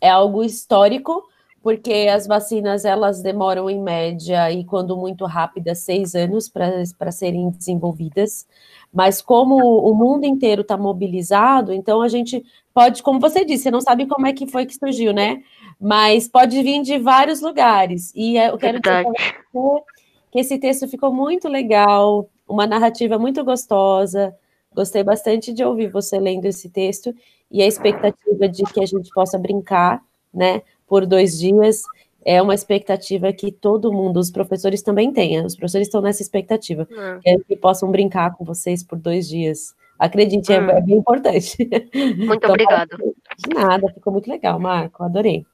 é 0.00 0.08
algo 0.08 0.44
histórico, 0.44 1.22
porque 1.62 2.08
as 2.10 2.26
vacinas 2.26 2.84
elas 2.84 3.22
demoram 3.22 3.68
em 3.68 3.82
média 3.82 4.50
e 4.50 4.64
quando 4.64 4.96
muito 4.96 5.26
rápida 5.26 5.74
seis 5.74 6.14
anos 6.14 6.48
para 6.48 7.12
serem 7.12 7.50
desenvolvidas. 7.50 8.46
Mas 8.92 9.20
como 9.20 9.56
o 9.56 9.94
mundo 9.94 10.24
inteiro 10.24 10.62
está 10.62 10.76
mobilizado, 10.76 11.72
então 11.72 12.00
a 12.00 12.08
gente 12.08 12.44
pode, 12.72 13.02
como 13.02 13.20
você 13.20 13.44
disse, 13.44 13.64
você 13.64 13.70
não 13.70 13.80
sabe 13.80 14.06
como 14.06 14.26
é 14.26 14.32
que 14.32 14.46
foi 14.46 14.64
que 14.64 14.74
surgiu, 14.74 15.12
né? 15.12 15.42
Mas 15.78 16.26
pode 16.26 16.60
vir 16.62 16.82
de 16.82 16.98
vários 16.98 17.40
lugares. 17.40 18.12
E 18.14 18.36
eu 18.36 18.56
quero 18.56 18.80
dizer 18.80 19.04
que 20.32 20.40
esse 20.40 20.58
texto 20.58 20.88
ficou 20.88 21.12
muito 21.12 21.48
legal, 21.48 22.28
uma 22.48 22.66
narrativa 22.66 23.18
muito 23.18 23.44
gostosa. 23.44 24.34
Gostei 24.74 25.02
bastante 25.02 25.52
de 25.52 25.64
ouvir 25.64 25.88
você 25.88 26.18
lendo 26.18 26.44
esse 26.44 26.68
texto 26.68 27.14
e 27.50 27.62
a 27.62 27.66
expectativa 27.66 28.48
de 28.48 28.62
que 28.64 28.80
a 28.80 28.86
gente 28.86 29.10
possa 29.10 29.36
brincar, 29.36 30.02
né, 30.32 30.62
por 30.86 31.04
dois 31.06 31.38
dias 31.38 31.82
é 32.24 32.40
uma 32.40 32.54
expectativa 32.54 33.32
que 33.32 33.50
todo 33.50 33.92
mundo, 33.92 34.20
os 34.20 34.30
professores 34.30 34.82
também 34.82 35.12
têm. 35.12 35.44
Os 35.44 35.56
professores 35.56 35.86
estão 35.86 36.00
nessa 36.00 36.22
expectativa, 36.22 36.86
é. 37.24 37.38
que 37.38 37.56
possam 37.56 37.90
brincar 37.90 38.36
com 38.36 38.44
vocês 38.44 38.82
por 38.82 38.98
dois 38.98 39.28
dias. 39.28 39.74
Acredite, 39.98 40.52
hum. 40.52 40.70
é, 40.70 40.78
é, 40.78 40.80
bem 40.80 40.96
importante. 40.96 41.56
Muito 41.58 42.34
então, 42.34 42.50
obrigada. 42.50 42.96
De 42.96 43.54
nada, 43.54 43.92
ficou 43.92 44.12
muito 44.12 44.30
legal, 44.30 44.58
Marco, 44.58 45.02
adorei. 45.02 45.46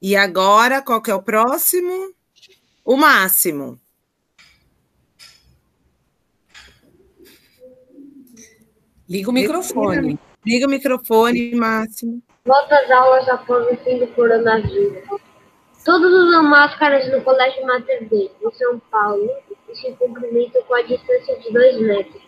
E 0.00 0.16
agora, 0.16 0.80
qual 0.80 1.02
que 1.02 1.10
é 1.10 1.14
o 1.14 1.22
próximo? 1.22 2.14
O 2.84 2.96
Máximo. 2.96 3.78
Liga 9.10 9.28
o 9.28 9.32
microfone. 9.32 10.20
Liga 10.46 10.66
o 10.68 10.70
microfone, 10.70 11.52
Máximo. 11.56 12.22
Volta 12.44 12.76
às 12.76 12.90
aulas 12.92 13.28
após 13.28 13.66
o 13.66 13.76
fim 13.82 13.98
do 13.98 14.06
coronavírus. 14.14 15.02
Todos 15.84 16.12
usam 16.12 16.44
máscaras 16.44 17.10
no 17.10 17.20
Colégio 17.22 17.66
Mater 17.66 18.08
Dei, 18.08 18.30
em 18.40 18.50
São 18.52 18.78
Paulo, 18.88 19.28
e 19.68 19.74
se 19.74 19.90
cumprimentam 19.94 20.62
com 20.62 20.74
a 20.74 20.82
distância 20.82 21.36
de 21.40 21.52
dois 21.52 21.80
metros. 21.80 22.22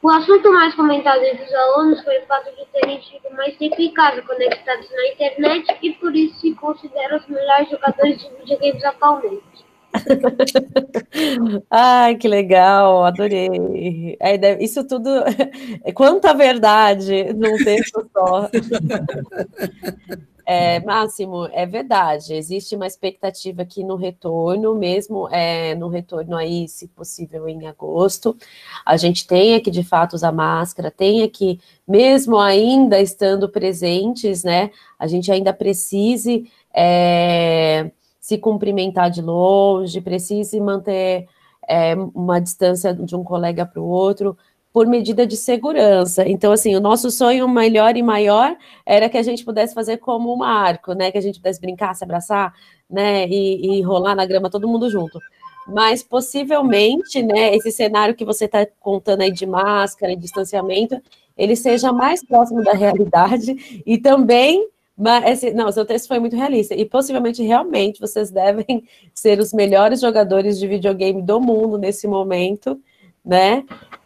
O 0.00 0.08
assunto 0.08 0.50
mais 0.50 0.74
comentado 0.74 1.22
entre 1.22 1.44
os 1.44 1.52
alunos 1.52 2.02
foi 2.02 2.20
o 2.20 2.26
fato 2.26 2.56
de 2.56 2.64
terem 2.72 2.98
tido 3.00 3.30
mais 3.36 3.54
tempo 3.58 3.76
em 3.78 3.92
casa 3.92 4.22
conectados 4.22 4.90
na 4.90 5.08
internet 5.08 5.78
e 5.82 5.92
por 5.92 6.16
isso 6.16 6.40
se 6.40 6.54
consideram 6.54 7.18
os 7.18 7.26
melhores 7.26 7.68
jogadores 7.68 8.18
de 8.18 8.30
videogames 8.36 8.82
atualmente. 8.82 9.65
Ai, 11.70 12.16
que 12.16 12.28
legal, 12.28 13.04
adorei. 13.04 14.16
É, 14.20 14.62
isso 14.62 14.84
tudo, 14.86 15.10
quanta 15.94 16.34
verdade 16.34 17.32
num 17.34 17.56
texto 17.58 18.08
só. 18.12 18.48
É, 20.48 20.78
Máximo, 20.78 21.46
é 21.46 21.66
verdade, 21.66 22.32
existe 22.32 22.76
uma 22.76 22.86
expectativa 22.86 23.62
aqui 23.62 23.82
no 23.82 23.96
retorno, 23.96 24.76
mesmo 24.76 25.28
é, 25.32 25.74
no 25.74 25.88
retorno 25.88 26.36
aí, 26.36 26.68
se 26.68 26.86
possível, 26.86 27.48
em 27.48 27.66
agosto, 27.66 28.36
a 28.84 28.96
gente 28.96 29.26
tenha 29.26 29.60
que, 29.60 29.72
de 29.72 29.82
fato, 29.82 30.14
usar 30.14 30.30
máscara, 30.30 30.88
tenha 30.88 31.28
que, 31.28 31.58
mesmo 31.86 32.38
ainda 32.38 33.00
estando 33.00 33.48
presentes, 33.48 34.44
né, 34.44 34.70
a 34.96 35.08
gente 35.08 35.32
ainda 35.32 35.52
precise 35.52 36.48
é, 36.72 37.90
se 38.26 38.38
cumprimentar 38.38 39.08
de 39.08 39.22
longe, 39.22 40.00
precise 40.00 40.60
manter 40.60 41.28
é, 41.68 41.94
uma 42.12 42.40
distância 42.40 42.92
de 42.92 43.14
um 43.14 43.22
colega 43.22 43.64
para 43.64 43.80
o 43.80 43.86
outro, 43.86 44.36
por 44.72 44.84
medida 44.84 45.24
de 45.24 45.36
segurança. 45.36 46.28
Então, 46.28 46.50
assim, 46.50 46.74
o 46.74 46.80
nosso 46.80 47.08
sonho 47.08 47.48
melhor 47.48 47.96
e 47.96 48.02
maior 48.02 48.56
era 48.84 49.08
que 49.08 49.16
a 49.16 49.22
gente 49.22 49.44
pudesse 49.44 49.72
fazer 49.72 49.98
como 49.98 50.36
um 50.36 50.42
arco, 50.42 50.92
né? 50.92 51.12
Que 51.12 51.18
a 51.18 51.20
gente 51.20 51.38
pudesse 51.38 51.60
brincar, 51.60 51.94
se 51.94 52.02
abraçar, 52.02 52.52
né? 52.90 53.28
E, 53.28 53.78
e 53.78 53.82
rolar 53.82 54.16
na 54.16 54.26
grama 54.26 54.50
todo 54.50 54.66
mundo 54.66 54.90
junto. 54.90 55.20
Mas 55.68 56.02
possivelmente, 56.02 57.22
né, 57.22 57.54
esse 57.54 57.70
cenário 57.70 58.16
que 58.16 58.24
você 58.24 58.46
está 58.46 58.66
contando 58.80 59.20
aí 59.20 59.30
de 59.30 59.46
máscara 59.46 60.12
e 60.12 60.16
distanciamento, 60.16 61.00
ele 61.38 61.54
seja 61.54 61.92
mais 61.92 62.24
próximo 62.24 62.64
da 62.64 62.72
realidade 62.72 63.82
e 63.86 63.98
também 63.98 64.68
mas, 64.96 65.24
esse, 65.26 65.52
não, 65.52 65.70
seu 65.70 65.84
texto 65.84 66.08
foi 66.08 66.18
muito 66.18 66.34
realista. 66.34 66.74
E 66.74 66.84
possivelmente, 66.84 67.42
realmente, 67.42 68.00
vocês 68.00 68.30
devem 68.30 68.88
ser 69.14 69.38
os 69.38 69.52
melhores 69.52 70.00
jogadores 70.00 70.58
de 70.58 70.66
videogame 70.66 71.20
do 71.20 71.38
mundo 71.38 71.76
nesse 71.76 72.08
momento, 72.08 72.80
né? 73.24 73.62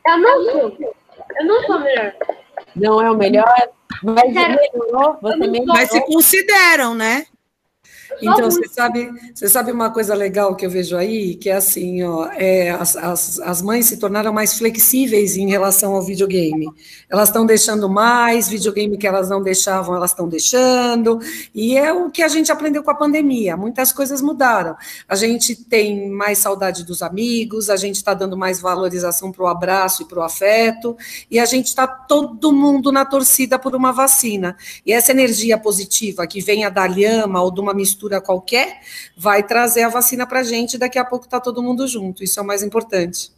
Eu 0.06 0.18
não 0.18 0.44
sou. 0.44 0.78
Eu 1.38 1.46
não 1.46 1.62
sou 1.64 1.78
melhor. 1.78 2.14
Não 2.74 3.00
é 3.00 3.10
o 3.10 3.16
melhor? 3.16 3.68
Mas, 4.02 4.32
melhorou, 4.32 5.16
você 5.20 5.36
melhorou. 5.36 5.74
mas 5.74 5.90
se 5.90 6.00
consideram, 6.06 6.94
né? 6.94 7.26
Então, 8.22 8.50
você 8.50 8.68
sabe, 8.68 9.10
você 9.34 9.48
sabe 9.48 9.72
uma 9.72 9.90
coisa 9.90 10.14
legal 10.14 10.54
que 10.54 10.66
eu 10.66 10.70
vejo 10.70 10.96
aí, 10.96 11.34
que 11.34 11.48
é 11.48 11.54
assim, 11.54 12.02
ó, 12.02 12.26
é, 12.32 12.70
as, 12.70 12.96
as, 12.96 13.40
as 13.40 13.62
mães 13.62 13.86
se 13.86 13.96
tornaram 13.96 14.32
mais 14.32 14.58
flexíveis 14.58 15.36
em 15.36 15.48
relação 15.48 15.94
ao 15.94 16.02
videogame. 16.02 16.68
Elas 17.08 17.28
estão 17.28 17.46
deixando 17.46 17.88
mais, 17.88 18.48
videogame 18.48 18.98
que 18.98 19.06
elas 19.06 19.28
não 19.28 19.42
deixavam, 19.42 19.96
elas 19.96 20.10
estão 20.10 20.28
deixando, 20.28 21.18
e 21.54 21.76
é 21.76 21.92
o 21.92 22.10
que 22.10 22.22
a 22.22 22.28
gente 22.28 22.52
aprendeu 22.52 22.82
com 22.82 22.90
a 22.90 22.94
pandemia. 22.94 23.56
Muitas 23.56 23.92
coisas 23.92 24.20
mudaram. 24.20 24.76
A 25.08 25.14
gente 25.14 25.54
tem 25.54 26.10
mais 26.10 26.38
saudade 26.38 26.84
dos 26.84 27.02
amigos, 27.02 27.70
a 27.70 27.76
gente 27.76 27.96
está 27.96 28.12
dando 28.12 28.36
mais 28.36 28.60
valorização 28.60 29.32
para 29.32 29.44
o 29.44 29.46
abraço 29.46 30.02
e 30.02 30.04
para 30.04 30.18
o 30.18 30.22
afeto, 30.22 30.96
e 31.30 31.38
a 31.38 31.44
gente 31.44 31.66
está 31.66 31.86
todo 31.86 32.52
mundo 32.52 32.92
na 32.92 33.04
torcida 33.04 33.58
por 33.58 33.74
uma 33.74 33.92
vacina. 33.92 34.56
E 34.84 34.92
essa 34.92 35.12
energia 35.12 35.56
positiva 35.56 36.26
que 36.26 36.40
venha 36.40 36.70
da 36.70 36.86
lhama 36.86 37.40
ou 37.40 37.50
de 37.50 37.60
uma 37.60 37.72
mistura 37.72 37.99
mistura 38.00 38.20
qualquer, 38.20 38.80
vai 39.16 39.42
trazer 39.42 39.82
a 39.82 39.88
vacina 39.88 40.26
para 40.26 40.40
a 40.40 40.42
gente, 40.42 40.78
daqui 40.78 40.98
a 40.98 41.04
pouco 41.04 41.26
está 41.26 41.38
todo 41.38 41.62
mundo 41.62 41.86
junto. 41.86 42.24
Isso 42.24 42.40
é 42.40 42.42
o 42.42 42.46
mais 42.46 42.62
importante. 42.62 43.30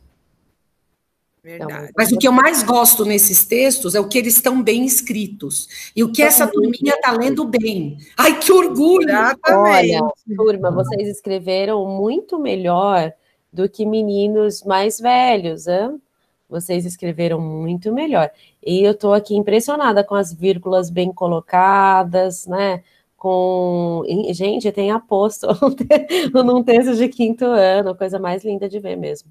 Verdade. 1.43 1.93
Mas 1.97 2.13
o 2.13 2.19
que 2.19 2.29
eu 2.29 2.31
mais 2.31 2.63
gosto 2.63 3.05
nesses 3.05 3.45
textos 3.45 3.97
é 3.97 4.01
o 4.01 4.07
que 4.07 4.17
eles 4.17 4.37
estão 4.37 4.63
bem 4.63 4.87
escritos. 4.87 5.91
E 5.97 6.05
o 6.05 6.13
que 6.13 6.23
essa 6.23 6.47
turminha 6.47 6.95
está 6.95 7.11
lendo 7.11 7.45
bem. 7.45 7.99
Ai, 8.17 8.39
que 8.39 8.53
orgulho! 8.53 9.13
Olha, 9.49 10.01
turma, 10.37 10.71
vocês 10.71 11.09
escreveram 11.09 11.85
muito 11.85 12.39
melhor 12.39 13.13
do 13.53 13.69
que 13.69 13.85
meninos 13.85 14.63
mais 14.63 15.01
velhos, 15.01 15.67
hein? 15.67 16.01
Vocês 16.49 16.87
escreveram 16.87 17.41
muito 17.41 17.93
melhor. 17.93 18.31
E 18.65 18.85
eu 18.87 18.93
estou 18.93 19.13
aqui 19.13 19.35
impressionada 19.35 20.05
com 20.05 20.15
as 20.15 20.33
vírgulas 20.33 20.91
bem 20.91 21.13
colocadas, 21.13 22.47
né? 22.47 22.85
Com. 23.23 24.03
Gente, 24.33 24.73
tem 24.73 24.91
aposto 24.91 25.47
num 26.35 26.65
texto 26.65 26.97
de 26.97 27.09
quinto 27.09 27.45
ano, 27.45 27.95
coisa 27.95 28.19
mais 28.19 28.45
linda 28.45 28.69
de 28.69 28.81
ver 28.81 28.97
mesmo. 28.97 29.31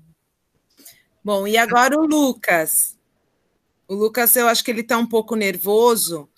Bom, 1.21 1.45
e 1.45 1.57
agora 1.57 1.99
o 1.99 2.05
Lucas. 2.05 2.97
O 3.89 3.93
Lucas, 3.93 4.33
eu 4.37 4.47
acho 4.47 4.63
que 4.63 4.71
ele 4.71 4.79
está 4.79 4.97
um 4.97 5.05
pouco 5.05 5.35
nervoso, 5.35 6.29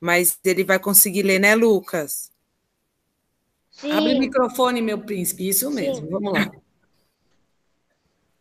mas 0.00 0.38
ele 0.42 0.64
vai 0.64 0.78
conseguir 0.78 1.24
ler, 1.24 1.38
né, 1.38 1.54
Lucas? 1.54 2.32
Sim. 3.70 3.92
Abre 3.92 4.14
o 4.14 4.18
microfone, 4.18 4.80
meu 4.80 4.98
príncipe, 4.98 5.46
isso 5.46 5.70
mesmo, 5.70 6.06
Sim. 6.06 6.10
vamos 6.10 6.32
lá. 6.32 6.50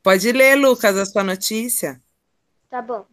Pode 0.02 0.32
ler, 0.32 0.56
Lucas, 0.56 0.96
a 0.96 1.06
sua 1.06 1.24
notícia. 1.24 2.02
Tá 2.70 2.82
bom. 2.82 3.06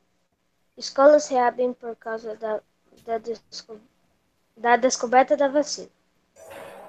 Escolas 0.79 1.27
reabrem 1.27 1.73
por 1.73 1.97
causa 1.97 2.37
da, 2.37 2.61
da 3.05 3.19
descoberta 3.19 3.90
da 4.61 4.77
descoberta 4.77 5.39
da 5.39 5.49
vacina. 5.49 5.89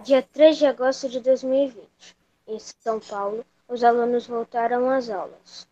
Dia 0.04 0.22
3 0.22 0.58
de 0.58 0.66
agosto 0.66 1.08
de 1.08 1.22
2020, 1.22 2.18
em 2.46 2.60
São 2.60 3.00
Paulo, 3.00 3.46
os 3.66 3.82
alunos 3.82 4.28
voltaram 4.28 4.90
às 4.90 5.10
aulas. 5.10 5.66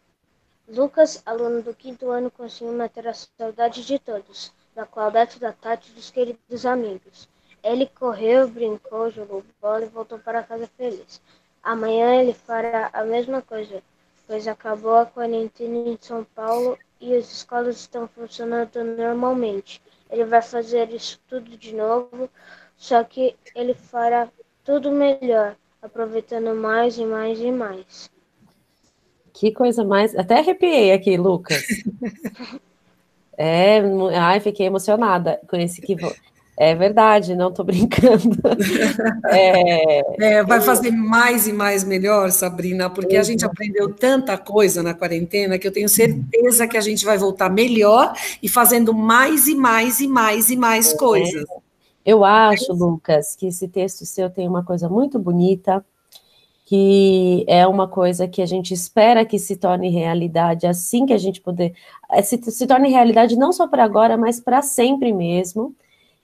Lucas, 0.65 1.21
aluno 1.25 1.61
do 1.61 1.75
quinto 1.75 2.09
ano, 2.09 2.31
conseguiu 2.31 2.71
matar 2.71 3.05
a 3.05 3.13
saudade 3.13 3.85
de 3.85 3.99
todos, 3.99 4.53
da 4.73 4.85
Claudete, 4.85 5.41
da 5.41 5.51
Tati 5.51 5.91
e 5.91 5.93
dos 5.93 6.09
queridos 6.09 6.65
amigos. 6.65 7.27
Ele 7.61 7.85
correu, 7.85 8.47
brincou, 8.47 9.09
jogou 9.09 9.43
bola 9.61 9.83
e 9.83 9.89
voltou 9.89 10.19
para 10.19 10.41
casa 10.41 10.69
feliz. 10.77 11.21
Amanhã 11.61 12.15
ele 12.21 12.33
fará 12.33 12.89
a 12.93 13.03
mesma 13.03 13.41
coisa, 13.41 13.83
pois 14.25 14.47
acabou 14.47 14.95
a 14.95 15.05
quarentena 15.05 15.89
em 15.89 15.97
São 15.99 16.23
Paulo 16.23 16.79
e 17.01 17.13
as 17.13 17.29
escolas 17.29 17.75
estão 17.75 18.07
funcionando 18.07 18.81
normalmente. 18.85 19.81
Ele 20.09 20.25
vai 20.25 20.41
fazer 20.41 20.89
isso 20.91 21.19
tudo 21.27 21.55
de 21.57 21.73
novo, 21.75 22.29
só 22.75 23.03
que 23.03 23.35
ele 23.55 23.73
fará 23.73 24.27
tudo 24.63 24.91
melhor, 24.91 25.55
aproveitando 25.81 26.55
mais 26.55 26.97
e 26.97 27.05
mais 27.05 27.39
e 27.39 27.51
mais. 27.51 28.09
Que 29.33 29.51
coisa 29.51 29.83
mais. 29.83 30.15
Até 30.15 30.39
arrepiei 30.39 30.91
aqui, 30.91 31.17
Lucas. 31.17 31.63
É, 33.41 33.79
ai, 34.19 34.41
fiquei 34.41 34.65
emocionada 34.65 35.39
com 35.47 35.55
esse 35.55 35.81
que 35.81 35.95
é 36.61 36.75
verdade, 36.75 37.37
não 37.37 37.47
estou 37.47 37.63
brincando. 37.63 38.19
É, 39.31 40.01
é, 40.19 40.43
vai 40.43 40.59
fazer 40.59 40.91
mais 40.91 41.47
e 41.47 41.53
mais 41.53 41.83
melhor, 41.83 42.31
Sabrina, 42.31 42.89
porque 42.89 43.15
a 43.15 43.23
gente 43.23 43.45
aprendeu 43.45 43.93
tanta 43.93 44.37
coisa 44.37 44.83
na 44.83 44.93
quarentena 44.93 45.57
que 45.57 45.67
eu 45.67 45.71
tenho 45.71 45.87
certeza 45.87 46.67
que 46.67 46.75
a 46.75 46.81
gente 46.81 47.05
vai 47.05 47.17
voltar 47.17 47.49
melhor 47.49 48.13
e 48.41 48.49
fazendo 48.49 48.93
mais 48.93 49.47
e 49.47 49.55
mais 49.55 49.99
e 49.99 50.07
mais 50.07 50.49
e 50.49 50.57
mais 50.57 50.93
é. 50.93 50.97
coisas. 50.97 51.45
Eu 52.05 52.25
acho, 52.25 52.73
Lucas, 52.73 53.35
que 53.35 53.47
esse 53.47 53.67
texto 53.67 54.05
seu 54.05 54.29
tem 54.29 54.47
uma 54.47 54.63
coisa 54.63 54.89
muito 54.89 55.17
bonita, 55.17 55.85
que 56.65 57.45
é 57.47 57.65
uma 57.67 57.87
coisa 57.87 58.27
que 58.27 58.41
a 58.41 58.45
gente 58.45 58.73
espera 58.73 59.23
que 59.23 59.39
se 59.39 59.55
torne 59.55 59.89
realidade 59.89 60.67
assim 60.67 61.05
que 61.05 61.13
a 61.13 61.17
gente 61.17 61.39
puder, 61.39 61.71
é, 62.11 62.21
se, 62.21 62.37
se 62.51 62.67
torne 62.67 62.89
realidade 62.89 63.37
não 63.37 63.53
só 63.53 63.67
para 63.67 63.83
agora, 63.83 64.17
mas 64.17 64.41
para 64.41 64.61
sempre 64.61 65.13
mesmo 65.13 65.73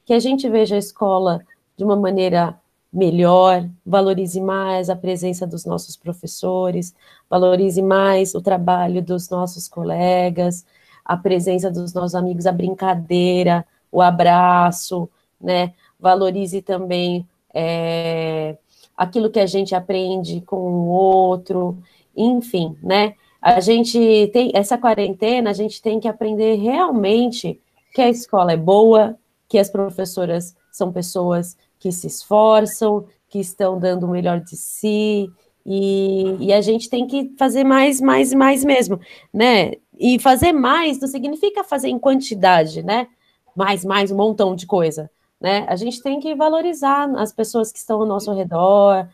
que 0.05 0.13
a 0.13 0.19
gente 0.19 0.47
veja 0.47 0.75
a 0.75 0.79
escola 0.79 1.41
de 1.75 1.83
uma 1.83 1.95
maneira 1.95 2.59
melhor, 2.93 3.67
valorize 3.85 4.39
mais 4.39 4.89
a 4.89 4.95
presença 4.95 5.45
dos 5.45 5.65
nossos 5.65 5.97
professores, 5.97 6.95
valorize 7.29 7.81
mais 7.81 8.33
o 8.33 8.41
trabalho 8.41 9.01
dos 9.01 9.29
nossos 9.29 9.67
colegas, 9.67 10.65
a 11.03 11.17
presença 11.17 11.69
dos 11.69 11.93
nossos 11.93 12.15
amigos, 12.15 12.45
a 12.45 12.51
brincadeira, 12.51 13.65
o 13.91 14.01
abraço, 14.01 15.09
né? 15.41 15.73
Valorize 15.99 16.61
também 16.61 17.27
é, 17.53 18.57
aquilo 18.95 19.29
que 19.29 19.39
a 19.39 19.45
gente 19.45 19.75
aprende 19.75 20.39
com 20.41 20.57
o 20.57 20.87
outro, 20.87 21.77
enfim, 22.15 22.77
né? 22.81 23.15
A 23.41 23.59
gente 23.59 24.29
tem 24.33 24.51
essa 24.53 24.77
quarentena, 24.77 25.49
a 25.49 25.53
gente 25.53 25.81
tem 25.81 25.99
que 25.99 26.07
aprender 26.07 26.55
realmente 26.55 27.59
que 27.93 28.01
a 28.01 28.09
escola 28.09 28.53
é 28.53 28.57
boa, 28.57 29.17
que 29.47 29.57
as 29.57 29.69
professoras 29.69 30.55
são 30.71 30.91
pessoas 30.91 31.57
que 31.79 31.91
se 31.91 32.07
esforçam, 32.07 33.05
que 33.29 33.39
estão 33.39 33.79
dando 33.79 34.05
o 34.05 34.09
melhor 34.09 34.39
de 34.39 34.55
si, 34.55 35.29
e, 35.65 36.37
e, 36.39 36.53
a 36.53 36.61
gente 36.61 36.87
tem 36.89 37.07
que 37.07 37.33
fazer 37.39 37.63
mais, 37.63 37.99
mais 37.99 38.31
mais 38.33 38.63
mesmo, 38.63 38.99
né? 39.33 39.71
E 39.97 40.19
fazer 40.19 40.51
mais 40.51 40.99
não 40.99 41.07
significa 41.07 41.63
fazer 41.63 41.87
em 41.89 41.97
quantidade, 41.97 42.83
né? 42.83 43.07
Mais, 43.55 43.83
mais, 43.83 44.11
um 44.11 44.15
montão 44.15 44.55
de 44.55 44.67
coisa, 44.67 45.09
né? 45.41 45.65
A 45.67 45.75
gente 45.75 46.03
tem 46.03 46.19
que 46.19 46.35
valorizar 46.35 47.09
as 47.15 47.33
pessoas 47.33 47.71
que 47.71 47.79
estão 47.79 47.99
ao 47.99 48.05
nosso 48.05 48.31
redor, 48.31 49.07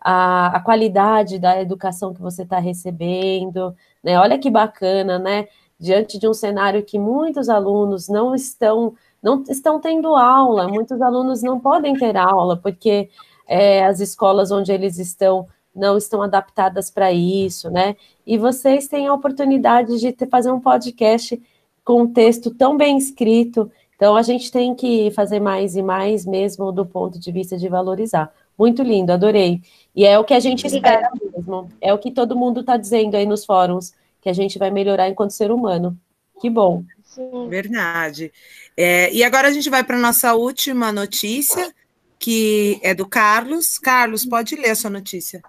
a, 0.00 0.56
a 0.56 0.60
qualidade 0.60 1.38
da 1.38 1.60
educação 1.60 2.14
que 2.14 2.22
você 2.22 2.42
está 2.42 2.58
recebendo, 2.58 3.76
né? 4.02 4.18
Olha 4.18 4.38
que 4.38 4.50
bacana, 4.50 5.18
né? 5.18 5.46
Diante 5.78 6.18
de 6.18 6.26
um 6.26 6.32
cenário 6.32 6.82
que 6.82 6.98
muitos 6.98 7.50
alunos 7.50 8.08
não 8.08 8.34
estão 8.34 8.94
não 9.28 9.44
estão 9.48 9.80
tendo 9.80 10.16
aula, 10.16 10.68
muitos 10.68 11.00
alunos 11.02 11.42
não 11.42 11.60
podem 11.60 11.94
ter 11.94 12.16
aula, 12.16 12.56
porque 12.56 13.10
é, 13.46 13.84
as 13.84 14.00
escolas 14.00 14.50
onde 14.50 14.72
eles 14.72 14.98
estão 14.98 15.46
não 15.74 15.96
estão 15.96 16.22
adaptadas 16.22 16.90
para 16.90 17.12
isso, 17.12 17.70
né? 17.70 17.94
E 18.26 18.36
vocês 18.36 18.88
têm 18.88 19.06
a 19.06 19.14
oportunidade 19.14 20.00
de 20.00 20.10
ter, 20.12 20.26
fazer 20.26 20.50
um 20.50 20.58
podcast 20.58 21.40
com 21.84 22.02
um 22.02 22.12
texto 22.12 22.52
tão 22.52 22.76
bem 22.76 22.98
escrito. 22.98 23.70
Então, 23.94 24.16
a 24.16 24.22
gente 24.22 24.50
tem 24.50 24.74
que 24.74 25.10
fazer 25.12 25.38
mais 25.38 25.76
e 25.76 25.82
mais, 25.82 26.26
mesmo 26.26 26.72
do 26.72 26.84
ponto 26.84 27.18
de 27.18 27.30
vista 27.30 27.56
de 27.56 27.68
valorizar. 27.68 28.32
Muito 28.58 28.82
lindo, 28.82 29.12
adorei. 29.12 29.62
E 29.94 30.04
é 30.04 30.18
o 30.18 30.24
que 30.24 30.34
a 30.34 30.40
gente 30.40 30.66
espera 30.66 31.10
mesmo. 31.14 31.70
É 31.80 31.94
o 31.94 31.98
que 31.98 32.10
todo 32.10 32.36
mundo 32.36 32.60
está 32.60 32.76
dizendo 32.76 33.16
aí 33.16 33.24
nos 33.24 33.44
fóruns, 33.44 33.94
que 34.20 34.28
a 34.28 34.32
gente 34.32 34.58
vai 34.58 34.70
melhorar 34.70 35.08
enquanto 35.08 35.30
ser 35.30 35.52
humano. 35.52 35.96
Que 36.40 36.50
bom. 36.50 36.82
Sim. 37.04 37.48
Verdade. 37.48 38.32
É, 38.80 39.12
e 39.12 39.24
agora 39.24 39.48
a 39.48 39.50
gente 39.50 39.68
vai 39.68 39.82
para 39.82 39.96
a 39.96 40.00
nossa 40.00 40.34
última 40.34 40.92
notícia, 40.92 41.74
que 42.16 42.78
é 42.80 42.94
do 42.94 43.08
Carlos. 43.08 43.76
Carlos, 43.76 44.24
pode 44.24 44.54
ler 44.54 44.70
a 44.70 44.76
sua 44.76 44.88
notícia. 44.88 45.42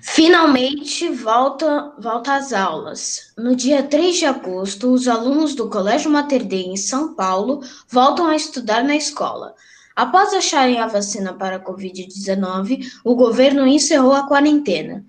Finalmente 0.00 1.10
volta, 1.10 1.92
volta 1.98 2.36
às 2.36 2.54
aulas. 2.54 3.34
No 3.36 3.54
dia 3.54 3.82
3 3.82 4.16
de 4.16 4.24
agosto, 4.24 4.94
os 4.94 5.06
alunos 5.06 5.54
do 5.54 5.68
Colégio 5.68 6.10
Mater 6.10 6.42
Dei 6.42 6.62
em 6.62 6.76
São 6.78 7.14
Paulo 7.14 7.60
voltam 7.86 8.28
a 8.28 8.34
estudar 8.34 8.82
na 8.82 8.96
escola. 8.96 9.54
Após 9.94 10.32
acharem 10.32 10.80
a 10.80 10.86
vacina 10.86 11.34
para 11.34 11.56
a 11.56 11.60
Covid-19, 11.62 12.90
o 13.04 13.14
governo 13.14 13.66
encerrou 13.66 14.14
a 14.14 14.26
quarentena. 14.26 15.04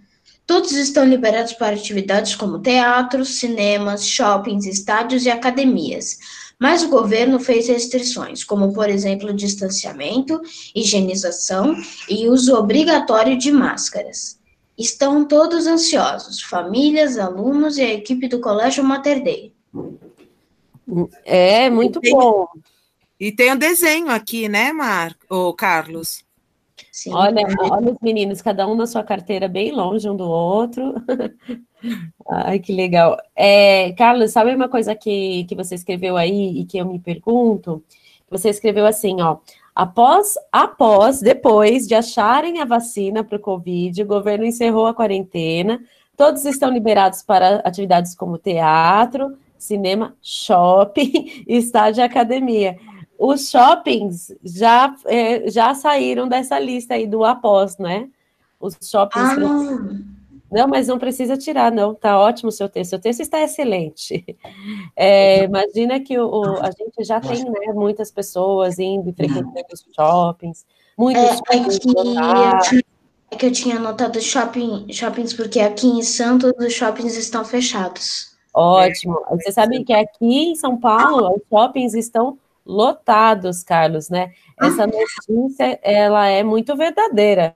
Todos 0.53 0.73
estão 0.73 1.03
liberados 1.03 1.53
para 1.53 1.75
atividades 1.75 2.35
como 2.35 2.59
teatros, 2.59 3.39
cinemas, 3.39 4.05
shoppings, 4.05 4.67
estádios 4.67 5.25
e 5.25 5.31
academias. 5.31 6.19
Mas 6.59 6.83
o 6.83 6.89
governo 6.89 7.39
fez 7.39 7.67
restrições, 7.67 8.43
como, 8.43 8.71
por 8.71 8.87
exemplo, 8.87 9.33
distanciamento, 9.33 10.39
higienização 10.75 11.75
e 12.07 12.29
uso 12.29 12.55
obrigatório 12.55 13.35
de 13.35 13.51
máscaras. 13.51 14.39
Estão 14.77 15.25
todos 15.25 15.65
ansiosos, 15.65 16.43
famílias, 16.43 17.17
alunos 17.17 17.79
e 17.79 17.81
a 17.81 17.91
equipe 17.91 18.27
do 18.27 18.39
Colégio 18.39 18.83
Mater 18.83 19.23
Dei. 19.23 19.51
É, 21.25 21.67
muito 21.67 21.97
e 21.97 22.01
tem, 22.03 22.13
bom. 22.13 22.47
E 23.19 23.31
tem 23.31 23.53
um 23.53 23.57
desenho 23.57 24.11
aqui, 24.11 24.47
né, 24.47 24.71
Mar... 24.71 25.17
o 25.27 25.51
Carlos? 25.51 26.23
Sim. 26.93 27.11
Olha, 27.11 27.41
olha 27.71 27.91
os 27.91 27.97
meninos, 28.03 28.39
cada 28.39 28.67
um 28.67 28.75
na 28.75 28.85
sua 28.85 29.03
carteira, 29.03 29.47
bem 29.47 29.71
longe 29.71 30.07
um 30.07 30.15
do 30.15 30.29
outro. 30.29 30.93
Ai, 32.29 32.59
que 32.59 32.71
legal. 32.71 33.17
É, 33.35 33.93
Carlos, 33.93 34.31
sabe 34.31 34.53
uma 34.53 34.69
coisa 34.69 34.93
que, 34.93 35.43
que 35.45 35.55
você 35.55 35.73
escreveu 35.73 36.15
aí 36.15 36.59
e 36.59 36.65
que 36.65 36.77
eu 36.77 36.85
me 36.85 36.99
pergunto? 36.99 37.83
Você 38.29 38.49
escreveu 38.49 38.85
assim, 38.85 39.19
ó. 39.21 39.37
Após, 39.73 40.35
após, 40.51 41.19
depois 41.19 41.87
de 41.87 41.95
acharem 41.95 42.61
a 42.61 42.65
vacina 42.65 43.23
para 43.23 43.37
o 43.37 43.41
Covid, 43.41 44.03
o 44.03 44.07
governo 44.07 44.45
encerrou 44.45 44.85
a 44.85 44.93
quarentena, 44.93 45.81
todos 46.15 46.45
estão 46.45 46.69
liberados 46.69 47.23
para 47.23 47.55
atividades 47.65 48.13
como 48.13 48.37
teatro, 48.37 49.35
cinema, 49.57 50.15
shopping, 50.21 51.43
estádio 51.49 52.01
e 52.01 52.03
academia 52.03 52.77
os 53.25 53.49
shoppings 53.49 54.35
já, 54.43 54.93
é, 55.05 55.49
já 55.49 55.73
saíram 55.73 56.27
dessa 56.27 56.59
lista 56.59 56.95
aí 56.95 57.07
do 57.07 57.23
após, 57.23 57.77
né? 57.77 58.09
Os 58.59 58.77
shoppings. 58.83 59.29
Ah. 59.29 60.13
Não, 60.51 60.67
mas 60.67 60.89
não 60.89 60.99
precisa 60.99 61.37
tirar, 61.37 61.71
não. 61.71 61.95
Tá 61.95 62.19
ótimo 62.19 62.49
o 62.49 62.51
seu 62.51 62.67
texto. 62.67 62.89
Seu 62.89 62.99
texto 62.99 63.21
está 63.21 63.41
excelente. 63.41 64.25
É, 64.95 65.45
imagina 65.45 65.99
que 65.99 66.19
o, 66.19 66.27
o, 66.27 66.61
a 66.61 66.69
gente 66.69 67.03
já 67.03 67.19
tem 67.19 67.43
né, 67.43 67.73
muitas 67.73 68.11
pessoas 68.11 68.77
indo 68.77 69.09
e 69.09 69.13
frequentando 69.13 69.65
os 69.73 69.83
shoppings. 69.95 70.67
Muitos 70.95 71.23
é, 71.23 71.35
shoppings 71.35 71.75
é, 71.75 71.79
que, 72.69 72.85
é 73.31 73.35
que 73.35 73.45
eu 73.47 73.51
tinha 73.51 73.77
anotado 73.77 74.21
shopping, 74.21 74.85
shoppings, 74.91 75.33
porque 75.33 75.59
aqui 75.59 75.87
em 75.87 76.03
Santos 76.03 76.51
os 76.59 76.71
shoppings 76.71 77.17
estão 77.17 77.43
fechados. 77.43 78.33
Ótimo. 78.53 79.19
Você 79.31 79.51
sabe 79.51 79.83
que 79.83 79.93
aqui 79.93 80.51
em 80.51 80.55
São 80.55 80.77
Paulo 80.77 81.35
os 81.35 81.41
shoppings 81.49 81.95
estão 81.95 82.37
lotados, 82.65 83.63
Carlos, 83.63 84.09
né? 84.09 84.33
Essa 84.59 84.87
notícia, 84.87 85.79
ela 85.81 86.27
é 86.27 86.43
muito 86.43 86.75
verdadeira. 86.75 87.53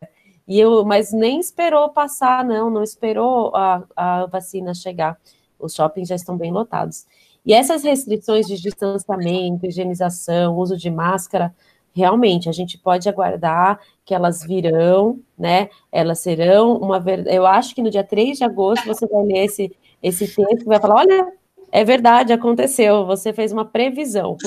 E 0.47 0.59
eu, 0.59 0.85
mas 0.85 1.11
nem 1.11 1.39
esperou 1.39 1.89
passar, 1.89 2.43
não, 2.43 2.69
não 2.69 2.83
esperou 2.83 3.55
a, 3.55 3.83
a 3.95 4.25
vacina 4.27 4.73
chegar. 4.73 5.17
Os 5.59 5.73
shoppings 5.73 6.07
já 6.09 6.15
estão 6.15 6.37
bem 6.37 6.51
lotados. 6.51 7.05
E 7.45 7.53
essas 7.53 7.83
restrições 7.83 8.45
de 8.45 8.59
distanciamento, 8.61 9.65
higienização, 9.65 10.55
uso 10.57 10.77
de 10.77 10.89
máscara, 10.89 11.53
realmente 11.93 12.47
a 12.47 12.51
gente 12.51 12.77
pode 12.77 13.09
aguardar 13.09 13.79
que 14.05 14.13
elas 14.13 14.43
virão, 14.43 15.19
né? 15.37 15.69
Elas 15.91 16.19
serão 16.19 16.77
uma 16.77 16.99
verdade. 16.99 17.35
Eu 17.35 17.45
acho 17.45 17.73
que 17.73 17.81
no 17.81 17.89
dia 17.89 18.03
3 18.03 18.37
de 18.37 18.43
agosto 18.43 18.85
você 18.85 19.07
vai 19.07 19.23
ler 19.23 19.45
esse, 19.45 19.75
esse 20.03 20.27
texto 20.27 20.61
e 20.61 20.65
vai 20.65 20.79
falar: 20.79 20.95
olha, 20.95 21.33
é 21.71 21.83
verdade, 21.83 22.33
aconteceu. 22.33 23.05
Você 23.05 23.33
fez 23.33 23.51
uma 23.51 23.65
previsão. 23.65 24.37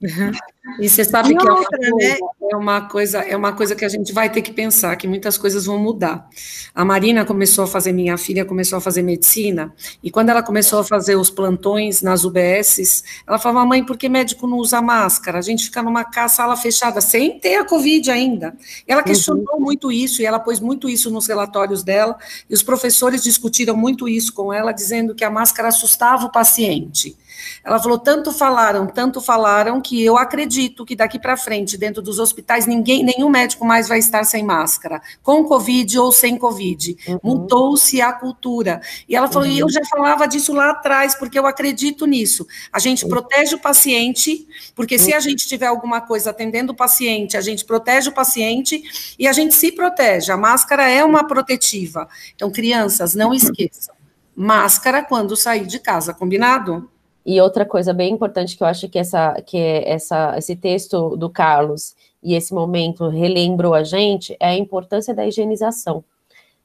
E 0.80 0.88
você 0.88 1.04
sabe 1.04 1.36
que 1.36 1.46
é 1.46 1.50
uma, 1.52 1.64
coisa, 1.64 1.94
né? 1.94 2.18
é 2.50 2.56
uma, 2.56 2.80
coisa, 2.88 3.18
é 3.18 3.36
uma 3.36 3.52
coisa 3.52 3.76
que 3.76 3.84
a 3.84 3.88
gente 3.88 4.14
vai 4.14 4.30
ter 4.30 4.40
que 4.40 4.50
pensar, 4.50 4.96
que 4.96 5.06
muitas 5.06 5.36
coisas 5.36 5.66
vão 5.66 5.78
mudar. 5.78 6.26
A 6.74 6.82
Marina 6.84 7.22
começou 7.22 7.64
a 7.64 7.66
fazer, 7.66 7.92
minha 7.92 8.16
filha 8.16 8.46
começou 8.46 8.78
a 8.78 8.80
fazer 8.80 9.02
medicina, 9.02 9.74
e 10.02 10.10
quando 10.10 10.30
ela 10.30 10.42
começou 10.42 10.80
a 10.80 10.84
fazer 10.84 11.16
os 11.16 11.28
plantões 11.28 12.00
nas 12.00 12.24
UBSs, 12.24 13.04
ela 13.26 13.38
falava, 13.38 13.66
mãe, 13.66 13.84
por 13.84 13.98
que 13.98 14.08
médico 14.08 14.46
não 14.46 14.56
usa 14.56 14.80
máscara? 14.80 15.38
A 15.38 15.42
gente 15.42 15.64
fica 15.66 15.82
numa 15.82 16.06
sala 16.28 16.56
fechada, 16.56 16.98
sem 17.02 17.38
ter 17.38 17.56
a 17.56 17.64
Covid 17.64 18.10
ainda. 18.10 18.56
Ela 18.86 19.02
uhum. 19.02 19.06
questionou 19.06 19.56
uhum. 19.56 19.60
muito 19.60 19.92
isso, 19.92 20.22
e 20.22 20.26
ela 20.26 20.40
pôs 20.40 20.60
muito 20.60 20.88
isso 20.88 21.10
nos 21.10 21.26
relatórios 21.26 21.82
dela, 21.82 22.16
e 22.48 22.54
os 22.54 22.62
professores 22.62 23.22
discutiram 23.22 23.76
muito 23.76 24.08
isso 24.08 24.32
com 24.32 24.50
ela, 24.50 24.72
dizendo 24.72 25.14
que 25.14 25.24
a 25.24 25.30
máscara 25.30 25.68
assustava 25.68 26.24
o 26.24 26.32
paciente. 26.32 27.16
Ela 27.64 27.78
falou: 27.80 27.98
tanto 27.98 28.32
falaram, 28.32 28.86
tanto 28.86 29.20
falaram 29.20 29.80
que 29.80 30.04
eu 30.04 30.16
acredito 30.16 30.84
que 30.84 30.96
daqui 30.96 31.18
para 31.18 31.36
frente, 31.36 31.76
dentro 31.76 32.02
dos 32.02 32.18
hospitais, 32.18 32.66
ninguém, 32.66 33.04
nenhum 33.04 33.28
médico 33.28 33.64
mais 33.64 33.88
vai 33.88 33.98
estar 33.98 34.24
sem 34.24 34.44
máscara, 34.44 35.00
com 35.22 35.44
Covid 35.44 35.98
ou 35.98 36.12
sem 36.12 36.36
Covid. 36.36 36.96
Uhum. 37.06 37.18
Mudou-se 37.22 38.00
a 38.00 38.12
cultura. 38.12 38.80
E 39.08 39.16
ela 39.16 39.28
falou: 39.28 39.48
uhum. 39.48 39.54
e 39.54 39.58
eu 39.58 39.68
já 39.68 39.84
falava 39.84 40.26
disso 40.26 40.52
lá 40.52 40.70
atrás, 40.70 41.14
porque 41.14 41.38
eu 41.38 41.46
acredito 41.46 42.06
nisso. 42.06 42.46
A 42.72 42.78
gente 42.78 43.04
uhum. 43.04 43.10
protege 43.10 43.54
o 43.54 43.60
paciente, 43.60 44.46
porque 44.74 44.98
se 44.98 45.12
a 45.12 45.16
uhum. 45.16 45.22
gente 45.22 45.46
tiver 45.48 45.66
alguma 45.66 46.00
coisa 46.00 46.30
atendendo 46.30 46.72
o 46.72 46.76
paciente, 46.76 47.36
a 47.36 47.40
gente 47.40 47.64
protege 47.64 48.08
o 48.08 48.12
paciente 48.12 48.82
e 49.18 49.26
a 49.26 49.32
gente 49.32 49.54
se 49.54 49.72
protege. 49.72 50.32
A 50.32 50.36
máscara 50.36 50.88
é 50.88 51.04
uma 51.04 51.26
protetiva. 51.26 52.08
Então, 52.34 52.50
crianças, 52.50 53.14
não 53.14 53.32
esqueçam 53.32 53.94
máscara 54.36 55.02
quando 55.02 55.36
sair 55.36 55.66
de 55.66 55.78
casa, 55.78 56.12
combinado? 56.12 56.90
E 57.24 57.40
outra 57.40 57.64
coisa 57.64 57.92
bem 57.94 58.12
importante 58.12 58.56
que 58.56 58.62
eu 58.62 58.66
acho 58.66 58.88
que 58.88 58.98
essa 58.98 59.40
que 59.42 59.56
essa 59.56 60.36
esse 60.36 60.56
texto 60.56 61.16
do 61.16 61.30
Carlos 61.30 61.94
e 62.22 62.34
esse 62.34 62.52
momento 62.54 63.08
relembrou 63.08 63.74
a 63.74 63.82
gente 63.82 64.36
é 64.40 64.48
a 64.48 64.56
importância 64.56 65.14
da 65.14 65.26
higienização, 65.26 66.04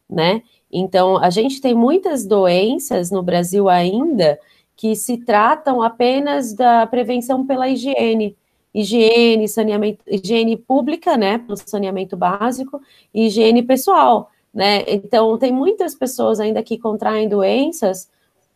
né? 0.10 0.42
Então, 0.72 1.18
a 1.18 1.30
gente 1.30 1.62
tem 1.62 1.74
muitas 1.74 2.26
doenças 2.26 3.10
no 3.10 3.24
Brasil 3.24 3.70
ainda 3.70 4.40
que 4.76 4.96
se 4.96 5.18
tratam 5.18 5.82
apenas 5.82 6.54
da 6.54 6.86
prevenção 6.88 7.46
pela 7.46 7.68
higiene, 7.68 8.36
higiene, 8.74 9.48
saneamento, 9.48 10.04
higiene 10.08 10.56
pública, 10.56 11.18
né, 11.18 11.40
pelo 11.40 11.58
saneamento 11.58 12.16
básico, 12.16 12.80
e 13.14 13.28
higiene 13.28 13.64
pessoal 13.64 14.30
né? 14.54 14.84
Então, 14.88 15.38
tem 15.38 15.52
muitas 15.52 15.96
pessoas 15.96 16.40
ainda 16.40 16.64
que 16.64 16.78
contraem 16.78 17.30
doenças 17.30 18.10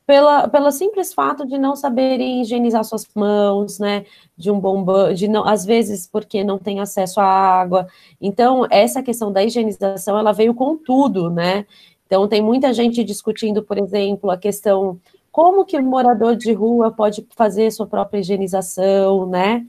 pela, 0.06 0.48
pelo 0.48 0.72
simples 0.72 1.14
fato 1.14 1.46
de 1.46 1.58
não 1.58 1.76
saberem 1.76 2.42
higienizar 2.42 2.84
suas 2.84 3.08
mãos, 3.16 3.80
né? 3.80 4.06
De 4.38 4.52
um 4.52 4.60
bom 4.60 4.84
banho, 4.84 5.16
de 5.16 5.28
não, 5.28 5.48
às 5.48 5.66
vezes 5.66 6.08
porque 6.08 6.44
não 6.44 6.58
tem 6.58 6.80
acesso 6.80 7.20
à 7.20 7.26
água. 7.26 7.88
Então, 8.22 8.68
essa 8.70 9.02
questão 9.02 9.32
da 9.32 9.44
higienização, 9.44 10.18
ela 10.18 10.32
veio 10.32 10.54
com 10.54 10.78
tudo, 10.78 11.30
né? 11.30 11.66
Então, 12.06 12.28
tem 12.28 12.42
muita 12.42 12.74
gente 12.74 13.04
discutindo, 13.04 13.64
por 13.64 13.78
exemplo, 13.78 14.30
a 14.30 14.38
questão 14.38 15.00
como 15.32 15.66
que 15.66 15.78
o 15.78 15.84
morador 15.84 16.36
de 16.36 16.54
rua 16.54 16.92
pode 16.92 17.26
fazer 17.36 17.72
sua 17.72 17.88
própria 17.88 18.20
higienização, 18.20 19.26
né? 19.28 19.66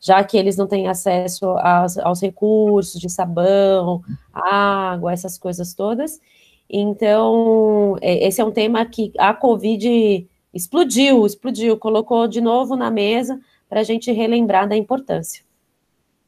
já 0.00 0.22
que 0.22 0.36
eles 0.36 0.56
não 0.56 0.66
têm 0.66 0.88
acesso 0.88 1.46
aos, 1.58 1.98
aos 1.98 2.20
recursos 2.20 3.00
de 3.00 3.08
sabão, 3.08 4.02
água, 4.32 5.12
essas 5.12 5.38
coisas 5.38 5.74
todas. 5.74 6.20
Então, 6.68 7.96
é, 8.00 8.26
esse 8.26 8.40
é 8.40 8.44
um 8.44 8.50
tema 8.50 8.84
que 8.84 9.12
a 9.18 9.32
Covid 9.32 10.26
explodiu, 10.52 11.26
explodiu, 11.26 11.76
colocou 11.76 12.26
de 12.26 12.40
novo 12.40 12.76
na 12.76 12.90
mesa 12.90 13.38
para 13.68 13.80
a 13.80 13.84
gente 13.84 14.10
relembrar 14.12 14.68
da 14.68 14.76
importância. 14.76 15.44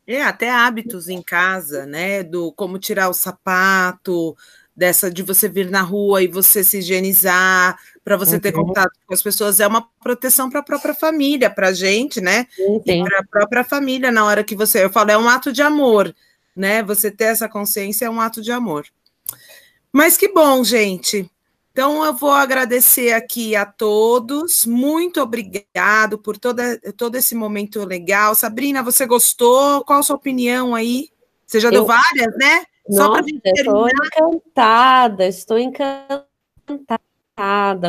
É, 0.07 0.23
até 0.23 0.51
hábitos 0.51 1.09
em 1.09 1.21
casa, 1.21 1.85
né? 1.85 2.23
Do 2.23 2.53
como 2.53 2.79
tirar 2.79 3.09
o 3.09 3.15
sapato, 3.15 4.35
dessa 4.79 5.11
de 5.11 5.25
você 5.25 5.49
vir 5.49 5.69
na 5.69 5.83
rua 5.83 6.23
e 6.23 6.29
você 6.29 6.63
se 6.63 6.79
higienizar, 6.79 7.77
para 8.05 8.17
você 8.17 8.37
uhum. 8.37 8.41
ter 8.41 8.53
contato 8.53 8.93
com 9.05 9.13
as 9.13 9.21
pessoas, 9.21 9.59
é 9.59 9.67
uma 9.67 9.87
proteção 10.01 10.49
para 10.49 10.61
a 10.61 10.63
própria 10.63 10.95
família, 10.95 11.51
para 11.51 11.69
a 11.69 11.73
gente, 11.73 12.21
né? 12.21 12.47
Uhum. 12.59 12.81
Para 12.81 13.19
a 13.19 13.27
própria 13.27 13.65
família, 13.65 14.13
na 14.13 14.25
hora 14.25 14.45
que 14.45 14.55
você. 14.55 14.85
Eu 14.85 14.91
falo, 14.91 15.11
é 15.11 15.19
um 15.19 15.29
ato 15.29 15.53
de 15.53 15.61
amor, 15.61 16.15
né? 16.55 16.83
Você 16.85 17.11
ter 17.11 17.25
essa 17.25 17.49
consciência 17.49 18.07
é 18.07 18.11
um 18.11 18.21
ato 18.21 18.41
de 18.41 18.53
amor. 18.53 18.87
Mas 19.93 20.17
que 20.17 20.29
bom, 20.29 20.63
gente. 20.63 21.31
Então, 21.73 22.05
eu 22.05 22.13
vou 22.13 22.33
agradecer 22.33 23.13
aqui 23.13 23.55
a 23.55 23.65
todos. 23.65 24.67
Muito 24.67 25.21
obrigado 25.21 26.19
por 26.19 26.37
toda, 26.37 26.79
todo 26.97 27.15
esse 27.15 27.35
momento 27.35 27.85
legal. 27.85 28.35
Sabrina, 28.35 28.83
você 28.83 29.07
gostou? 29.07 29.85
Qual 29.85 30.01
a 30.01 30.03
sua 30.03 30.17
opinião 30.17 30.75
aí? 30.75 31.09
Você 31.47 31.61
já 31.61 31.69
eu... 31.69 31.73
deu 31.73 31.87
várias, 31.87 32.37
né? 32.37 32.65
Só 32.91 33.09
Nossa, 33.09 33.25
estou 33.45 33.89
encantada, 33.89 35.27
estou 35.27 35.59
encantada 35.59 36.29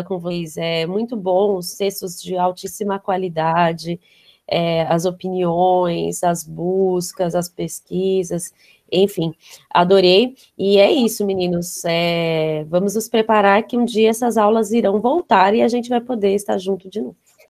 com 0.06 0.20
vocês. 0.20 0.58
É 0.58 0.86
muito 0.86 1.16
bom, 1.16 1.58
os 1.58 1.74
textos 1.74 2.22
de 2.22 2.38
altíssima 2.38 3.00
qualidade, 3.00 4.00
é, 4.48 4.84
as 4.84 5.06
opiniões, 5.06 6.24
as 6.24 6.44
buscas, 6.44 7.34
as 7.34 7.50
pesquisas, 7.50 8.54
enfim, 8.92 9.34
adorei. 9.70 10.36
E 10.58 10.78
é 10.78 10.92
isso, 10.92 11.26
meninos. 11.26 11.84
É, 11.86 12.66
vamos 12.70 12.96
nos 12.96 13.08
preparar 13.08 13.64
que 13.64 13.78
um 13.78 13.86
dia 13.86 14.10
essas 14.10 14.38
aulas 14.38 14.72
irão 14.72 15.00
voltar 15.00 15.54
e 15.54 15.62
a 15.62 15.68
gente 15.68 15.90
vai 15.90 16.02
poder 16.02 16.34
estar 16.36 16.58
junto 16.58 16.90
de 16.90 17.02
novo. 17.02 17.18